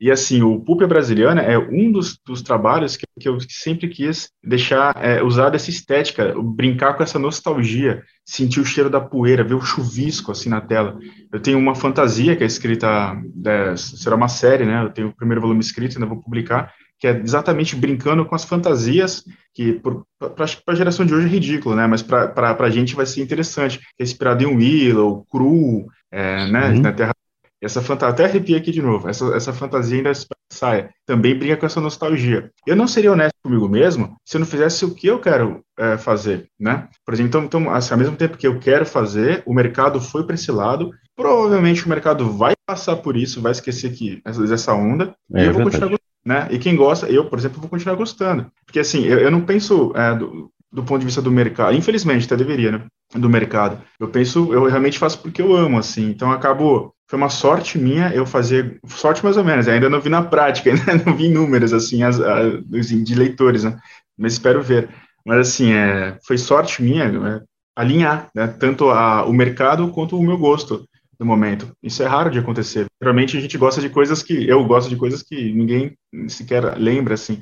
E 0.00 0.12
assim, 0.12 0.42
o 0.42 0.60
Pulp 0.60 0.82
Brasiliana 0.82 1.42
é 1.42 1.58
um 1.58 1.90
dos, 1.90 2.18
dos 2.24 2.40
trabalhos 2.40 2.96
que, 2.96 3.04
que, 3.18 3.28
eu 3.28 3.36
sempre 3.48 3.88
quis 3.88 4.30
deixar, 4.42 4.94
é, 4.96 5.22
usar 5.22 5.50
dessa 5.50 5.70
estética, 5.70 6.34
brincar 6.40 6.94
com 6.94 7.02
essa 7.02 7.18
nostalgia, 7.18 8.04
sentir 8.24 8.60
o 8.60 8.64
cheiro 8.64 8.88
da 8.88 9.00
poeira, 9.00 9.42
ver 9.42 9.54
o 9.54 9.60
chuvisco 9.60 10.30
assim 10.30 10.48
na 10.48 10.60
tela. 10.60 10.96
Eu 11.32 11.40
tenho 11.40 11.58
uma 11.58 11.74
fantasia 11.74 12.36
que 12.36 12.44
é 12.44 12.46
escrita, 12.46 13.20
é, 13.44 13.76
será 13.76 14.14
uma 14.14 14.28
série, 14.28 14.64
né? 14.64 14.84
Eu 14.84 14.90
tenho 14.90 15.08
o 15.08 15.16
primeiro 15.16 15.40
volume 15.40 15.60
escrito, 15.60 15.96
ainda 15.96 16.06
vou 16.06 16.22
publicar, 16.22 16.72
que 16.96 17.08
é 17.08 17.20
exatamente 17.20 17.74
brincando 17.74 18.24
com 18.24 18.36
as 18.36 18.44
fantasias, 18.44 19.24
que 19.52 19.80
para 20.20 20.44
a 20.68 20.74
geração 20.76 21.04
de 21.04 21.12
hoje 21.12 21.26
é 21.26 21.30
ridículo, 21.30 21.74
né? 21.74 21.88
Mas 21.88 22.02
para 22.02 22.56
a 22.56 22.70
gente 22.70 22.94
vai 22.94 23.06
ser 23.06 23.20
interessante. 23.20 23.78
Que 23.78 24.02
é 24.02 24.04
inspirado 24.04 24.44
em 24.44 24.46
Willow, 24.46 25.26
Cru, 25.28 25.86
é, 26.10 26.46
né? 26.50 26.70
Na 26.70 26.92
Terra 26.92 27.12
essa 27.62 27.82
fantasia, 27.82 28.12
até 28.12 28.24
arrepiei 28.24 28.58
aqui 28.58 28.70
de 28.70 28.82
novo, 28.82 29.08
essa, 29.08 29.34
essa 29.34 29.52
fantasia 29.52 29.96
ainda 29.96 30.12
saia, 30.50 30.90
também 31.04 31.36
brinca 31.36 31.56
com 31.56 31.66
essa 31.66 31.80
nostalgia. 31.80 32.50
Eu 32.66 32.76
não 32.76 32.86
seria 32.86 33.12
honesto 33.12 33.34
comigo 33.42 33.68
mesmo 33.68 34.16
se 34.24 34.36
eu 34.36 34.40
não 34.40 34.46
fizesse 34.46 34.84
o 34.84 34.94
que 34.94 35.06
eu 35.06 35.20
quero 35.20 35.62
é, 35.78 35.96
fazer, 35.96 36.48
né? 36.58 36.88
Por 37.04 37.14
exemplo, 37.14 37.28
então, 37.28 37.44
então 37.44 37.70
assim, 37.70 37.92
ao 37.92 37.98
mesmo 37.98 38.16
tempo 38.16 38.36
que 38.36 38.46
eu 38.46 38.58
quero 38.58 38.86
fazer, 38.86 39.42
o 39.46 39.54
mercado 39.54 40.00
foi 40.00 40.24
para 40.24 40.34
esse 40.34 40.50
lado, 40.50 40.90
provavelmente 41.16 41.84
o 41.84 41.88
mercado 41.88 42.30
vai 42.30 42.54
passar 42.66 42.96
por 42.96 43.16
isso, 43.16 43.40
vai 43.40 43.52
esquecer 43.52 43.92
que 43.92 44.22
essa 44.24 44.72
onda, 44.74 45.14
é, 45.34 45.44
e 45.44 45.46
eu 45.46 45.52
vou 45.52 45.62
continuar 45.64 45.88
gostando, 45.88 46.08
né? 46.24 46.48
E 46.50 46.58
quem 46.58 46.76
gosta, 46.76 47.06
eu, 47.06 47.24
por 47.24 47.38
exemplo, 47.38 47.60
vou 47.60 47.70
continuar 47.70 47.96
gostando. 47.96 48.46
Porque 48.64 48.78
assim, 48.78 49.04
eu, 49.04 49.18
eu 49.18 49.30
não 49.30 49.40
penso 49.40 49.92
é, 49.96 50.14
do, 50.14 50.50
do 50.70 50.82
ponto 50.82 51.00
de 51.00 51.06
vista 51.06 51.22
do 51.22 51.30
mercado, 51.30 51.76
infelizmente, 51.76 52.26
até 52.26 52.36
deveria, 52.36 52.72
né? 52.72 52.84
Do 53.14 53.28
mercado. 53.28 53.82
Eu 53.98 54.08
penso, 54.08 54.52
eu 54.52 54.64
realmente 54.66 54.98
faço 54.98 55.20
porque 55.20 55.40
eu 55.40 55.54
amo, 55.56 55.78
assim, 55.78 56.10
então 56.10 56.30
acabo 56.30 56.94
foi 57.08 57.18
uma 57.18 57.30
sorte 57.30 57.78
minha 57.78 58.12
eu 58.12 58.26
fazer, 58.26 58.78
sorte 58.86 59.24
mais 59.24 59.38
ou 59.38 59.44
menos, 59.44 59.66
ainda 59.66 59.88
não 59.88 60.00
vi 60.00 60.10
na 60.10 60.22
prática, 60.22 60.70
ainda 60.70 61.02
não 61.04 61.16
vi 61.16 61.28
números, 61.30 61.72
assim, 61.72 62.02
as, 62.02 62.18
de 62.18 63.14
leitores, 63.14 63.64
né? 63.64 63.78
Mas 64.16 64.34
espero 64.34 64.62
ver. 64.62 64.90
Mas, 65.24 65.48
assim, 65.48 65.72
é, 65.72 66.18
foi 66.26 66.36
sorte 66.36 66.82
minha 66.82 67.04
é, 67.04 67.40
alinhar, 67.76 68.28
né, 68.34 68.46
tanto 68.46 68.90
a, 68.90 69.24
o 69.24 69.32
mercado 69.32 69.88
quanto 69.90 70.18
o 70.18 70.22
meu 70.22 70.36
gosto 70.36 70.86
no 71.18 71.26
momento. 71.26 71.72
Isso 71.82 72.02
é 72.02 72.06
raro 72.06 72.30
de 72.30 72.38
acontecer. 72.38 72.86
Geralmente 73.00 73.36
a 73.36 73.40
gente 73.40 73.56
gosta 73.56 73.80
de 73.80 73.88
coisas 73.88 74.22
que, 74.22 74.48
eu 74.48 74.64
gosto 74.64 74.88
de 74.88 74.96
coisas 74.96 75.22
que 75.22 75.52
ninguém 75.52 75.96
sequer 76.28 76.76
lembra, 76.76 77.14
assim. 77.14 77.40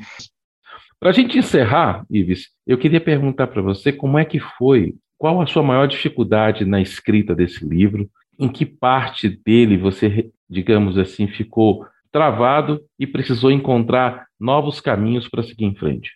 Para 0.99 1.11
a 1.11 1.13
gente 1.13 1.39
encerrar, 1.39 2.05
Ives, 2.11 2.49
eu 2.67 2.79
queria 2.79 3.01
perguntar 3.01 3.49
para 3.49 3.61
você 3.61 3.93
como 3.93 4.19
é 4.19 4.25
que 4.25 4.41
foi, 4.41 4.95
qual 5.19 5.41
a 5.41 5.47
sua 5.47 5.63
maior 5.63 5.87
dificuldade 5.87 6.65
na 6.65 6.81
escrita 6.81 7.35
desse 7.35 7.65
livro 7.65 8.09
em 8.39 8.49
que 8.49 8.65
parte 8.65 9.29
dele 9.29 9.77
você, 9.77 10.31
digamos 10.49 10.97
assim, 10.97 11.29
ficou 11.29 11.87
travado 12.11 12.83
e 12.99 13.07
precisou 13.07 13.51
encontrar 13.51 14.27
novos 14.41 14.81
caminhos 14.81 15.29
para 15.29 15.43
seguir 15.43 15.67
em 15.67 15.75
frente? 15.75 16.13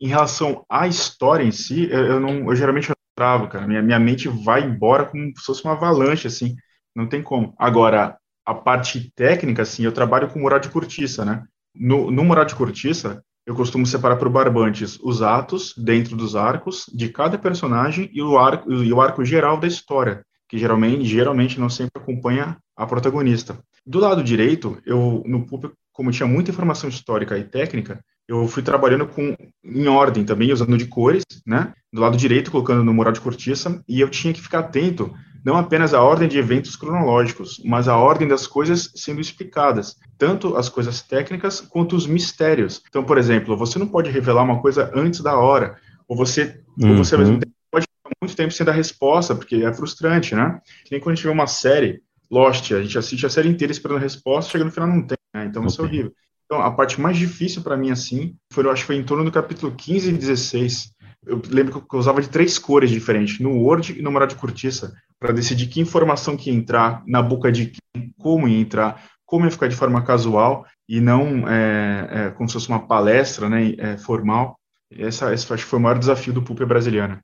Em 0.00 0.08
relação 0.08 0.64
à 0.68 0.86
história 0.88 1.44
em 1.44 1.52
si, 1.52 1.88
eu, 1.90 2.20
não, 2.20 2.50
eu 2.50 2.56
geralmente 2.56 2.88
não 2.88 2.96
travo, 3.16 3.48
cara. 3.48 3.66
Minha, 3.66 3.80
minha 3.80 3.98
mente 3.98 4.28
vai 4.28 4.62
embora 4.62 5.06
como 5.06 5.24
se 5.36 5.44
fosse 5.44 5.64
uma 5.64 5.72
avalanche, 5.74 6.26
assim. 6.26 6.54
Não 6.94 7.08
tem 7.08 7.22
como. 7.22 7.54
Agora, 7.58 8.16
a 8.44 8.54
parte 8.54 9.10
técnica, 9.14 9.62
assim, 9.62 9.84
eu 9.84 9.92
trabalho 9.92 10.28
com 10.28 10.40
moral 10.40 10.58
de 10.58 10.68
cortiça, 10.68 11.24
né? 11.24 11.44
No, 11.74 12.10
no 12.10 12.24
moral 12.24 12.44
de 12.44 12.54
cortiça, 12.54 13.22
eu 13.46 13.54
costumo 13.54 13.86
separar 13.86 14.16
por 14.16 14.28
barbantes 14.28 14.98
os 15.02 15.22
atos 15.22 15.72
dentro 15.76 16.16
dos 16.16 16.34
arcos 16.34 16.84
de 16.92 17.08
cada 17.08 17.38
personagem 17.38 18.10
e 18.12 18.20
o 18.20 18.36
arco, 18.36 18.72
e 18.72 18.92
o 18.92 19.00
arco 19.00 19.24
geral 19.24 19.56
da 19.56 19.68
história, 19.68 20.22
que 20.48 20.58
geralmente, 20.58 21.04
geralmente 21.04 21.60
não 21.60 21.70
sempre 21.70 22.02
acompanha 22.02 22.56
a 22.76 22.84
protagonista. 22.84 23.58
Do 23.86 24.00
lado 24.00 24.22
direito, 24.22 24.78
eu 24.84 25.22
no 25.24 25.46
público, 25.46 25.76
como 25.92 26.10
tinha 26.10 26.26
muita 26.26 26.50
informação 26.50 26.90
histórica 26.90 27.38
e 27.38 27.44
técnica, 27.44 28.00
eu 28.28 28.48
fui 28.48 28.62
trabalhando 28.62 29.06
com 29.06 29.36
em 29.64 29.86
ordem 29.86 30.24
também, 30.24 30.52
usando 30.52 30.76
de 30.76 30.86
cores, 30.86 31.22
né? 31.46 31.72
Do 31.92 32.00
lado 32.00 32.16
direito, 32.16 32.50
colocando 32.50 32.82
no 32.82 32.92
moral 32.92 33.12
de 33.12 33.20
cortiça, 33.20 33.80
e 33.88 34.00
eu 34.00 34.10
tinha 34.10 34.34
que 34.34 34.42
ficar 34.42 34.58
atento 34.58 35.14
não 35.44 35.56
apenas 35.56 35.94
à 35.94 36.02
ordem 36.02 36.26
de 36.26 36.36
eventos 36.36 36.74
cronológicos, 36.74 37.62
mas 37.64 37.86
à 37.86 37.96
ordem 37.96 38.26
das 38.26 38.48
coisas 38.48 38.90
sendo 38.96 39.20
explicadas, 39.20 39.94
tanto 40.18 40.56
as 40.56 40.68
coisas 40.68 41.02
técnicas 41.02 41.60
quanto 41.60 41.96
os 41.96 42.06
mistérios. 42.06 42.82
Então, 42.88 43.04
por 43.04 43.18
exemplo, 43.18 43.56
você 43.56 43.78
não 43.78 43.86
pode 43.86 44.10
revelar 44.10 44.42
uma 44.42 44.60
coisa 44.60 44.90
antes 44.94 45.20
da 45.20 45.38
hora, 45.38 45.76
ou 46.08 46.16
você, 46.16 46.60
uhum. 46.78 46.90
ou 46.90 46.96
você 46.96 47.14
ao 47.14 47.20
mesmo 47.20 47.34
uhum. 47.34 47.40
tempo 47.40 47.52
pode 47.70 47.84
ficar 47.84 48.16
muito 48.22 48.36
tempo 48.36 48.52
sem 48.52 48.66
dar 48.66 48.72
resposta, 48.72 49.34
porque 49.34 49.56
é 49.56 49.72
frustrante, 49.72 50.34
né? 50.34 50.60
Nem 50.90 51.00
quando 51.00 51.12
a 51.12 51.14
gente 51.16 51.24
vê 51.24 51.30
uma 51.30 51.46
série, 51.46 52.02
Lost, 52.30 52.72
a 52.72 52.82
gente 52.82 52.98
assiste 52.98 53.26
a 53.26 53.30
série 53.30 53.48
inteira 53.48 53.72
esperando 53.72 53.98
a 53.98 54.00
resposta, 54.00 54.50
chega 54.50 54.64
no 54.64 54.70
final 54.70 54.88
não 54.88 55.02
tem, 55.06 55.18
né? 55.34 55.44
Então 55.44 55.64
isso 55.66 55.80
é 55.80 55.84
horrível. 55.84 56.12
Então, 56.46 56.62
a 56.62 56.70
parte 56.70 57.00
mais 57.00 57.16
difícil 57.16 57.62
para 57.62 57.76
mim, 57.76 57.90
assim, 57.90 58.36
foi, 58.52 58.64
eu 58.64 58.70
acho 58.70 58.82
que 58.82 58.86
foi 58.86 58.96
em 58.96 59.04
torno 59.04 59.24
do 59.24 59.32
capítulo 59.32 59.74
15 59.74 60.10
e 60.10 60.12
16. 60.12 60.92
Eu 61.26 61.42
lembro 61.48 61.80
que 61.82 61.94
eu 61.94 61.98
usava 61.98 62.22
de 62.22 62.28
três 62.28 62.56
cores 62.56 62.88
diferentes, 62.88 63.40
no 63.40 63.50
Word 63.50 63.98
e 63.98 64.02
no 64.02 64.12
Moral 64.12 64.28
de 64.28 64.36
Cortiça 64.36 64.94
para 65.18 65.32
decidir 65.32 65.66
que 65.66 65.80
informação 65.80 66.36
que 66.36 66.50
entrar 66.50 67.02
na 67.04 67.20
boca 67.20 67.50
de 67.50 67.72
quem, 67.72 68.14
como 68.16 68.46
entrar, 68.46 69.02
como 69.26 69.44
ia 69.44 69.50
ficar 69.50 69.68
de 69.68 69.76
forma 69.76 70.02
casual 70.02 70.64
e 70.88 71.00
não 71.00 71.48
é, 71.48 72.08
é, 72.10 72.30
como 72.30 72.48
se 72.48 72.54
fosse 72.54 72.68
uma 72.68 72.86
palestra 72.86 73.48
né, 73.48 73.74
é, 73.76 73.98
formal. 73.98 74.56
Essa, 74.90 75.34
esse 75.34 75.52
acho 75.52 75.64
que 75.64 75.70
foi 75.70 75.78
o 75.80 75.82
maior 75.82 75.98
desafio 75.98 76.32
do 76.32 76.42
PUP 76.42 76.64
brasileiro. 76.64 77.18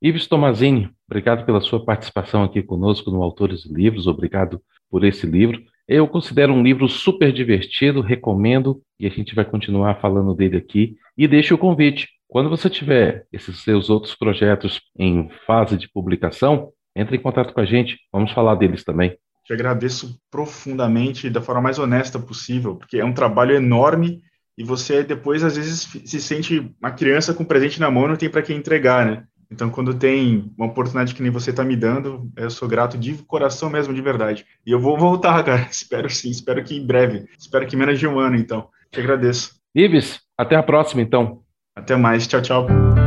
Ives 0.00 0.26
Tomazini, 0.26 0.90
obrigado 1.08 1.46
pela 1.46 1.60
sua 1.60 1.82
participação 1.82 2.44
aqui 2.44 2.62
conosco 2.62 3.10
no 3.10 3.22
Autores 3.22 3.64
e 3.64 3.72
Livros, 3.72 4.06
obrigado 4.06 4.60
por 4.90 5.02
esse 5.02 5.26
livro. 5.26 5.58
Eu 5.88 6.06
considero 6.06 6.52
um 6.52 6.62
livro 6.62 6.88
super 6.88 7.32
divertido, 7.32 8.00
recomendo, 8.00 8.82
e 9.00 9.06
a 9.06 9.10
gente 9.10 9.34
vai 9.34 9.44
continuar 9.44 10.00
falando 10.00 10.34
dele 10.34 10.56
aqui. 10.56 10.96
E 11.16 11.26
deixo 11.28 11.54
o 11.54 11.58
convite. 11.58 12.08
Quando 12.28 12.50
você 12.50 12.68
tiver 12.68 13.24
esses 13.32 13.62
seus 13.62 13.88
outros 13.88 14.14
projetos 14.14 14.80
em 14.98 15.30
fase 15.46 15.78
de 15.78 15.88
publicação, 15.88 16.72
entre 16.94 17.16
em 17.16 17.20
contato 17.20 17.54
com 17.54 17.60
a 17.60 17.64
gente, 17.64 17.98
vamos 18.12 18.32
falar 18.32 18.56
deles 18.56 18.82
também. 18.82 19.16
Te 19.46 19.52
agradeço 19.52 20.18
profundamente, 20.30 21.30
da 21.30 21.40
forma 21.40 21.62
mais 21.62 21.78
honesta 21.78 22.18
possível, 22.18 22.74
porque 22.74 22.98
é 22.98 23.04
um 23.04 23.12
trabalho 23.14 23.54
enorme 23.54 24.20
e 24.58 24.64
você 24.64 25.02
depois, 25.02 25.44
às 25.44 25.56
vezes, 25.56 25.82
se 26.04 26.20
sente 26.20 26.74
uma 26.80 26.90
criança 26.90 27.32
com 27.34 27.44
presente 27.44 27.78
na 27.78 27.90
mão 27.90 28.06
e 28.06 28.08
não 28.08 28.16
tem 28.16 28.28
para 28.28 28.42
quem 28.42 28.56
entregar, 28.56 29.06
né? 29.06 29.24
Então, 29.50 29.70
quando 29.70 29.94
tem 29.94 30.52
uma 30.58 30.66
oportunidade 30.66 31.14
que 31.14 31.22
nem 31.22 31.30
você 31.30 31.50
está 31.50 31.62
me 31.62 31.76
dando, 31.76 32.28
eu 32.36 32.50
sou 32.50 32.66
grato 32.66 32.98
de 32.98 33.14
coração 33.24 33.70
mesmo, 33.70 33.94
de 33.94 34.02
verdade. 34.02 34.44
E 34.66 34.72
eu 34.72 34.80
vou 34.80 34.98
voltar, 34.98 35.44
cara. 35.44 35.66
Espero 35.70 36.10
sim, 36.10 36.30
espero 36.30 36.64
que 36.64 36.76
em 36.76 36.84
breve. 36.84 37.26
Espero 37.38 37.66
que 37.66 37.76
menos 37.76 37.98
de 37.98 38.08
um 38.08 38.18
ano, 38.18 38.36
então. 38.36 38.68
Te 38.90 38.98
agradeço. 38.98 39.54
Ives, 39.74 40.20
até 40.36 40.56
a 40.56 40.62
próxima, 40.62 41.02
então. 41.02 41.42
Até 41.76 41.94
mais. 41.94 42.26
Tchau, 42.26 42.42
tchau. 42.42 43.05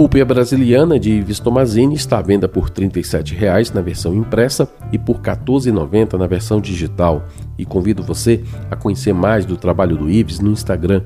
Pulpia 0.00 0.24
Brasiliana 0.24 0.98
de 0.98 1.10
Ives 1.10 1.38
Tomazini 1.38 1.94
está 1.94 2.20
à 2.20 2.22
venda 2.22 2.48
por 2.48 2.70
R$ 2.70 2.88
37,00 2.88 3.74
na 3.74 3.82
versão 3.82 4.14
impressa 4.14 4.66
e 4.90 4.98
por 4.98 5.16
R$ 5.16 5.24
14,90 5.24 6.14
na 6.14 6.26
versão 6.26 6.58
digital. 6.58 7.22
E 7.58 7.66
convido 7.66 8.02
você 8.02 8.42
a 8.70 8.76
conhecer 8.76 9.12
mais 9.12 9.44
do 9.44 9.58
trabalho 9.58 9.98
do 9.98 10.10
Ives 10.10 10.40
no 10.40 10.52
Instagram. 10.52 11.02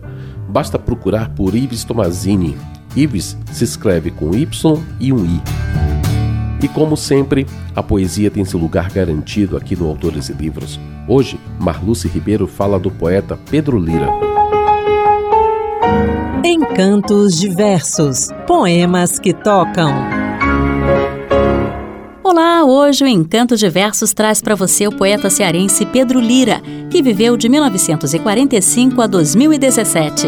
Basta 0.49 0.79
procurar 0.79 1.31
por 1.31 1.57
Ives 1.57 1.83
Tomazini. 1.83 2.57
Ives 2.95 3.37
se 3.51 3.65
escreve 3.65 4.13
com 4.13 4.33
Y 4.33 4.81
e 5.01 5.13
um 5.13 5.25
I. 5.25 5.43
E 6.63 6.69
como 6.69 6.97
sempre, 6.97 7.49
a 7.75 7.83
poesia 7.83 8.31
tem 8.31 8.45
seu 8.45 8.61
lugar 8.61 8.93
garantido 8.93 9.57
aqui 9.57 9.75
no 9.75 9.89
Autores 9.89 10.29
e 10.29 10.33
Livros. 10.35 10.79
Hoje, 11.09 11.37
Marluce 11.59 12.07
Ribeiro 12.07 12.47
fala 12.47 12.79
do 12.79 12.93
poeta 12.93 13.37
Pedro 13.51 13.77
Lira. 13.77 14.34
Encantos 16.71 17.39
diversos, 17.39 18.31
poemas 18.47 19.19
que 19.19 19.35
tocam. 19.35 19.93
Olá, 22.23 22.65
hoje 22.65 23.05
o 23.05 23.07
Encanto 23.07 23.55
de 23.55 23.69
Versos 23.69 24.15
traz 24.15 24.41
para 24.41 24.55
você 24.55 24.89
o 24.89 24.97
poeta 24.97 25.29
cearense 25.29 25.85
Pedro 25.85 26.19
Lira, 26.19 26.63
que 26.91 27.03
viveu 27.03 27.37
de 27.37 27.51
1945 27.51 29.03
a 29.03 29.07
2017. 29.07 30.27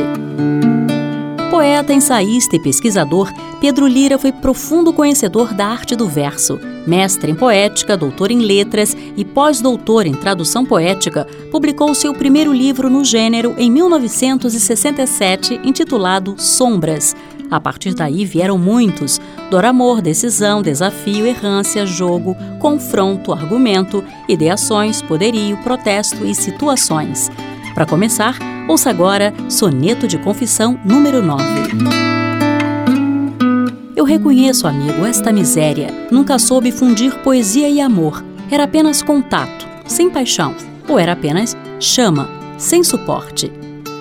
Poeta, 1.56 1.94
ensaísta 1.94 2.54
e 2.54 2.58
pesquisador, 2.60 3.32
Pedro 3.62 3.86
Lira 3.86 4.18
foi 4.18 4.30
profundo 4.30 4.92
conhecedor 4.92 5.54
da 5.54 5.64
arte 5.64 5.96
do 5.96 6.06
verso. 6.06 6.60
Mestre 6.86 7.30
em 7.32 7.34
poética, 7.34 7.96
doutor 7.96 8.30
em 8.30 8.40
letras 8.40 8.94
e 9.16 9.24
pós-doutor 9.24 10.04
em 10.04 10.12
tradução 10.12 10.66
poética, 10.66 11.26
publicou 11.50 11.94
seu 11.94 12.12
primeiro 12.12 12.52
livro 12.52 12.90
no 12.90 13.02
gênero 13.02 13.54
em 13.56 13.70
1967, 13.70 15.58
intitulado 15.64 16.34
Sombras. 16.36 17.16
A 17.50 17.58
partir 17.58 17.94
daí 17.94 18.26
vieram 18.26 18.58
muitos: 18.58 19.18
dor, 19.50 19.64
amor, 19.64 20.02
decisão, 20.02 20.60
desafio, 20.60 21.26
errância, 21.26 21.86
jogo, 21.86 22.36
confronto, 22.60 23.32
argumento, 23.32 24.04
ideações, 24.28 25.00
poderio, 25.00 25.56
protesto 25.62 26.22
e 26.26 26.34
situações. 26.34 27.30
Para 27.76 27.84
começar, 27.84 28.38
ouça 28.66 28.88
agora 28.88 29.34
Soneto 29.50 30.08
de 30.08 30.16
Confissão 30.16 30.80
número 30.82 31.20
9. 31.20 31.44
Eu 33.94 34.02
reconheço, 34.02 34.66
amigo, 34.66 35.04
esta 35.04 35.30
miséria. 35.30 35.92
Nunca 36.10 36.38
soube 36.38 36.72
fundir 36.72 37.14
poesia 37.18 37.68
e 37.68 37.78
amor. 37.78 38.24
Era 38.50 38.64
apenas 38.64 39.02
contato, 39.02 39.68
sem 39.84 40.08
paixão. 40.08 40.54
Ou 40.88 40.98
era 40.98 41.12
apenas 41.12 41.54
chama, 41.78 42.30
sem 42.56 42.82
suporte. 42.82 43.52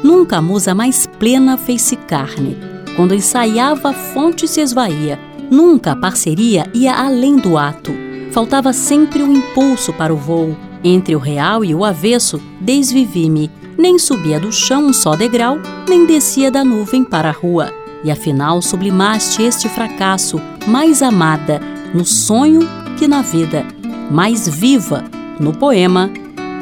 Nunca 0.02 0.38
a 0.38 0.42
musa 0.42 0.74
mais 0.74 1.06
plena 1.20 1.58
fez-se 1.58 1.98
carne. 1.98 2.58
Quando 2.96 3.14
ensaiava, 3.14 3.90
a 3.90 3.94
fonte 3.94 4.48
se 4.48 4.62
esvaía. 4.62 5.20
Nunca 5.52 5.92
a 5.92 5.96
parceria 5.98 6.66
ia 6.74 6.96
além 6.96 7.36
do 7.36 7.58
ato. 7.58 7.92
Faltava 8.32 8.72
sempre 8.72 9.22
o 9.22 9.26
um 9.26 9.34
impulso 9.34 9.92
para 9.92 10.14
o 10.14 10.18
voo. 10.18 10.56
Entre 10.82 11.14
o 11.14 11.20
real 11.20 11.66
e 11.66 11.76
o 11.76 11.84
avesso, 11.84 12.40
desvivi-me 12.62 13.52
nem 13.78 14.00
subia 14.00 14.40
do 14.40 14.52
chão 14.52 14.86
um 14.86 14.94
só 14.94 15.16
degrau, 15.16 15.58
nem 15.88 16.06
descia 16.06 16.50
da 16.50 16.64
nuvem 16.64 17.04
para 17.04 17.30
a 17.30 17.34
rua. 17.34 17.74
E 18.04 18.12
afinal 18.12 18.62
sublimaste 18.62 19.42
este 19.42 19.68
fracasso, 19.68 20.40
mais 20.68 21.02
amada 21.02 21.60
no 21.94 22.06
sonho 22.06 22.62
que 22.98 23.08
na 23.08 23.22
vida, 23.22 23.66
mais 24.12 24.48
viva 24.48 25.04
no 25.40 25.54
poema 25.54 26.10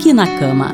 que 0.02 0.14
na 0.14 0.28
cama. 0.38 0.74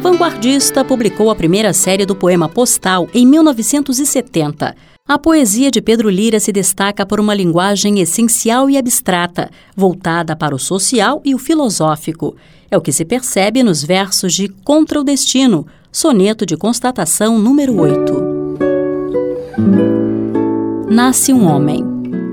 Vanguardista 0.00 0.84
publicou 0.84 1.30
a 1.30 1.34
primeira 1.34 1.72
série 1.72 2.06
do 2.06 2.14
poema 2.14 2.48
Postal 2.48 3.08
em 3.12 3.26
1970. 3.26 4.74
A 5.08 5.18
poesia 5.18 5.70
de 5.70 5.80
Pedro 5.80 6.08
Lira 6.08 6.40
se 6.40 6.52
destaca 6.52 7.04
por 7.06 7.20
uma 7.20 7.34
linguagem 7.34 8.00
essencial 8.00 8.68
e 8.68 8.76
abstrata, 8.76 9.50
voltada 9.76 10.34
para 10.34 10.54
o 10.54 10.58
social 10.58 11.20
e 11.24 11.34
o 11.34 11.38
filosófico. 11.38 12.36
É 12.70 12.76
o 12.76 12.80
que 12.80 12.92
se 12.92 13.04
percebe 13.04 13.62
nos 13.62 13.82
versos 13.82 14.32
de 14.32 14.48
Contra 14.48 15.00
o 15.00 15.04
Destino, 15.04 15.66
soneto 15.92 16.44
de 16.44 16.56
constatação 16.56 17.38
número 17.38 17.78
8. 17.80 18.36
Nasce 20.90 21.32
um 21.32 21.46
homem. 21.46 21.84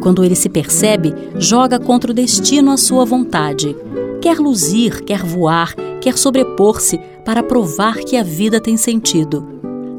Quando 0.01 0.23
ele 0.23 0.35
se 0.35 0.49
percebe, 0.49 1.13
joga 1.37 1.79
contra 1.79 2.11
o 2.11 2.13
destino 2.13 2.71
a 2.71 2.77
sua 2.77 3.05
vontade. 3.05 3.75
Quer 4.21 4.37
luzir, 4.37 5.01
quer 5.03 5.23
voar, 5.23 5.73
quer 6.01 6.17
sobrepor-se 6.17 6.99
para 7.23 7.41
provar 7.41 7.95
que 7.95 8.17
a 8.17 8.23
vida 8.23 8.59
tem 8.59 8.75
sentido. 8.75 9.47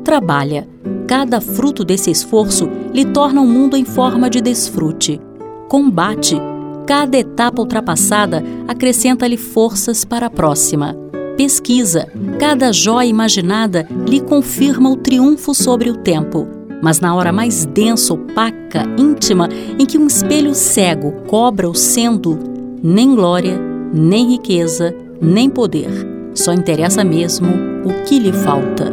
Trabalha 0.04 0.68
Cada 1.06 1.38
fruto 1.38 1.84
desse 1.84 2.10
esforço 2.10 2.68
lhe 2.92 3.04
torna 3.04 3.40
o 3.40 3.44
um 3.44 3.46
mundo 3.46 3.76
em 3.76 3.84
forma 3.84 4.30
de 4.30 4.40
desfrute. 4.40 5.20
Combate. 5.68 6.40
Cada 6.86 7.16
etapa 7.16 7.62
ultrapassada 7.62 8.44
acrescenta-lhe 8.68 9.38
forças 9.38 10.04
para 10.04 10.26
a 10.26 10.30
próxima. 10.30 10.94
Pesquisa. 11.36 12.08
Cada 12.38 12.72
joia 12.72 13.08
imaginada 13.08 13.88
lhe 14.06 14.20
confirma 14.20 14.90
o 14.90 14.96
triunfo 14.96 15.54
sobre 15.54 15.88
o 15.88 15.96
tempo. 15.96 16.46
Mas 16.82 17.00
na 17.00 17.14
hora 17.14 17.32
mais 17.32 17.64
densa, 17.64 18.12
opaca, 18.12 18.84
íntima, 18.98 19.48
em 19.78 19.86
que 19.86 19.96
um 19.96 20.06
espelho 20.06 20.54
cego 20.54 21.12
cobra 21.26 21.68
o 21.68 21.74
sendo, 21.74 22.38
nem 22.82 23.14
glória, 23.14 23.58
nem 23.92 24.32
riqueza, 24.32 24.94
nem 25.20 25.48
poder. 25.48 25.88
Só 26.34 26.52
interessa 26.52 27.02
mesmo 27.02 27.48
o 27.84 28.04
que 28.04 28.18
lhe 28.18 28.32
falta. 28.32 28.92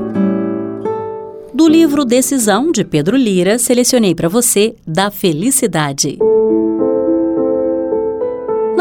Do 1.54 1.68
livro 1.68 2.06
Decisão, 2.06 2.72
de 2.72 2.86
Pedro 2.86 3.18
Lira, 3.18 3.60
selecionei 3.60 4.16
para 4.16 4.30
você 4.30 4.76
Da 4.88 5.12
Felicidade. 5.12 6.18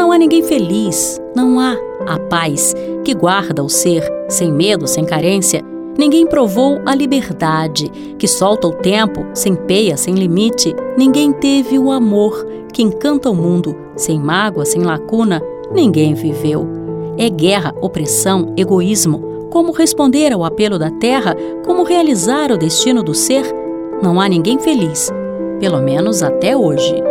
Não 0.01 0.11
há 0.11 0.17
ninguém 0.17 0.41
feliz, 0.41 1.21
não 1.35 1.59
há 1.59 1.77
a 2.07 2.17
paz 2.17 2.73
que 3.05 3.13
guarda 3.13 3.63
o 3.63 3.69
ser, 3.69 4.03
sem 4.27 4.51
medo, 4.51 4.87
sem 4.87 5.05
carência. 5.05 5.61
Ninguém 5.95 6.25
provou 6.25 6.81
a 6.87 6.95
liberdade 6.95 7.87
que 8.17 8.27
solta 8.27 8.67
o 8.67 8.73
tempo, 8.73 9.23
sem 9.35 9.53
peia, 9.53 9.95
sem 9.95 10.15
limite. 10.15 10.75
Ninguém 10.97 11.31
teve 11.31 11.77
o 11.77 11.91
amor 11.91 12.43
que 12.73 12.81
encanta 12.81 13.29
o 13.29 13.35
mundo, 13.35 13.77
sem 13.95 14.19
mágoa, 14.19 14.65
sem 14.65 14.81
lacuna. 14.81 15.39
Ninguém 15.71 16.15
viveu. 16.15 16.67
É 17.15 17.29
guerra, 17.29 17.71
opressão, 17.79 18.55
egoísmo 18.57 19.49
como 19.51 19.71
responder 19.71 20.33
ao 20.33 20.43
apelo 20.43 20.79
da 20.79 20.89
terra, 20.89 21.37
como 21.63 21.83
realizar 21.83 22.51
o 22.51 22.57
destino 22.57 23.03
do 23.03 23.13
ser, 23.13 23.45
não 24.01 24.19
há 24.19 24.27
ninguém 24.27 24.57
feliz, 24.57 25.11
pelo 25.59 25.79
menos 25.79 26.23
até 26.23 26.57
hoje. 26.57 27.10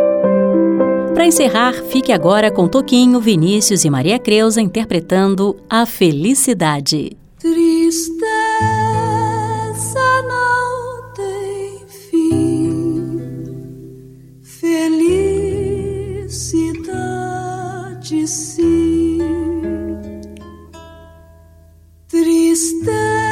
Para 1.21 1.27
encerrar, 1.27 1.75
fique 1.75 2.13
agora 2.13 2.51
com 2.51 2.67
Toquinho, 2.67 3.21
Vinícius 3.21 3.85
e 3.85 3.91
Maria 3.91 4.19
Creuza 4.19 4.63
interpretando 4.63 5.55
A 5.69 5.85
Felicidade. 5.85 7.15
Tristeza 7.39 8.09
não 10.27 11.13
tem 11.13 11.85
fim, 11.87 13.21
felicidade 14.43 15.07
sim. 18.27 19.19
Tristeza 22.09 23.30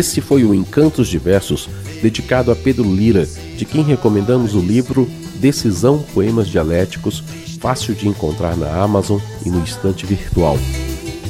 Esse 0.00 0.22
foi 0.22 0.44
o 0.44 0.54
Encantos 0.54 1.08
Diversos, 1.08 1.68
dedicado 2.00 2.50
a 2.50 2.56
Pedro 2.56 2.90
Lira, 2.90 3.28
de 3.58 3.66
quem 3.66 3.82
recomendamos 3.82 4.54
o 4.54 4.58
livro 4.58 5.06
Decisão 5.34 5.98
Poemas 6.14 6.48
Dialéticos, 6.48 7.22
fácil 7.60 7.94
de 7.94 8.08
encontrar 8.08 8.56
na 8.56 8.82
Amazon 8.82 9.20
e 9.44 9.50
no 9.50 9.62
estante 9.62 10.06
virtual. 10.06 10.56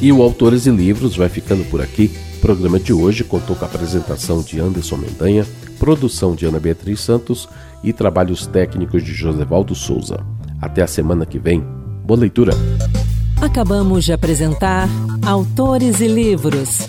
E 0.00 0.12
o 0.12 0.22
Autores 0.22 0.66
e 0.66 0.70
Livros 0.70 1.16
vai 1.16 1.28
ficando 1.28 1.68
por 1.68 1.80
aqui. 1.80 2.12
O 2.36 2.40
programa 2.40 2.78
de 2.78 2.92
hoje 2.92 3.24
contou 3.24 3.56
com 3.56 3.64
a 3.64 3.68
apresentação 3.68 4.40
de 4.40 4.60
Anderson 4.60 4.98
Mendanha, 4.98 5.44
produção 5.76 6.36
de 6.36 6.46
Ana 6.46 6.60
Beatriz 6.60 7.00
Santos 7.00 7.48
e 7.82 7.92
trabalhos 7.92 8.46
técnicos 8.46 9.02
de 9.02 9.12
Josevaldo 9.12 9.74
Souza. 9.74 10.24
Até 10.62 10.80
a 10.80 10.86
semana 10.86 11.26
que 11.26 11.40
vem. 11.40 11.60
Boa 12.04 12.20
leitura! 12.20 12.52
Acabamos 13.42 14.04
de 14.04 14.12
apresentar 14.12 14.88
Autores 15.26 16.00
e 16.00 16.06
Livros, 16.06 16.88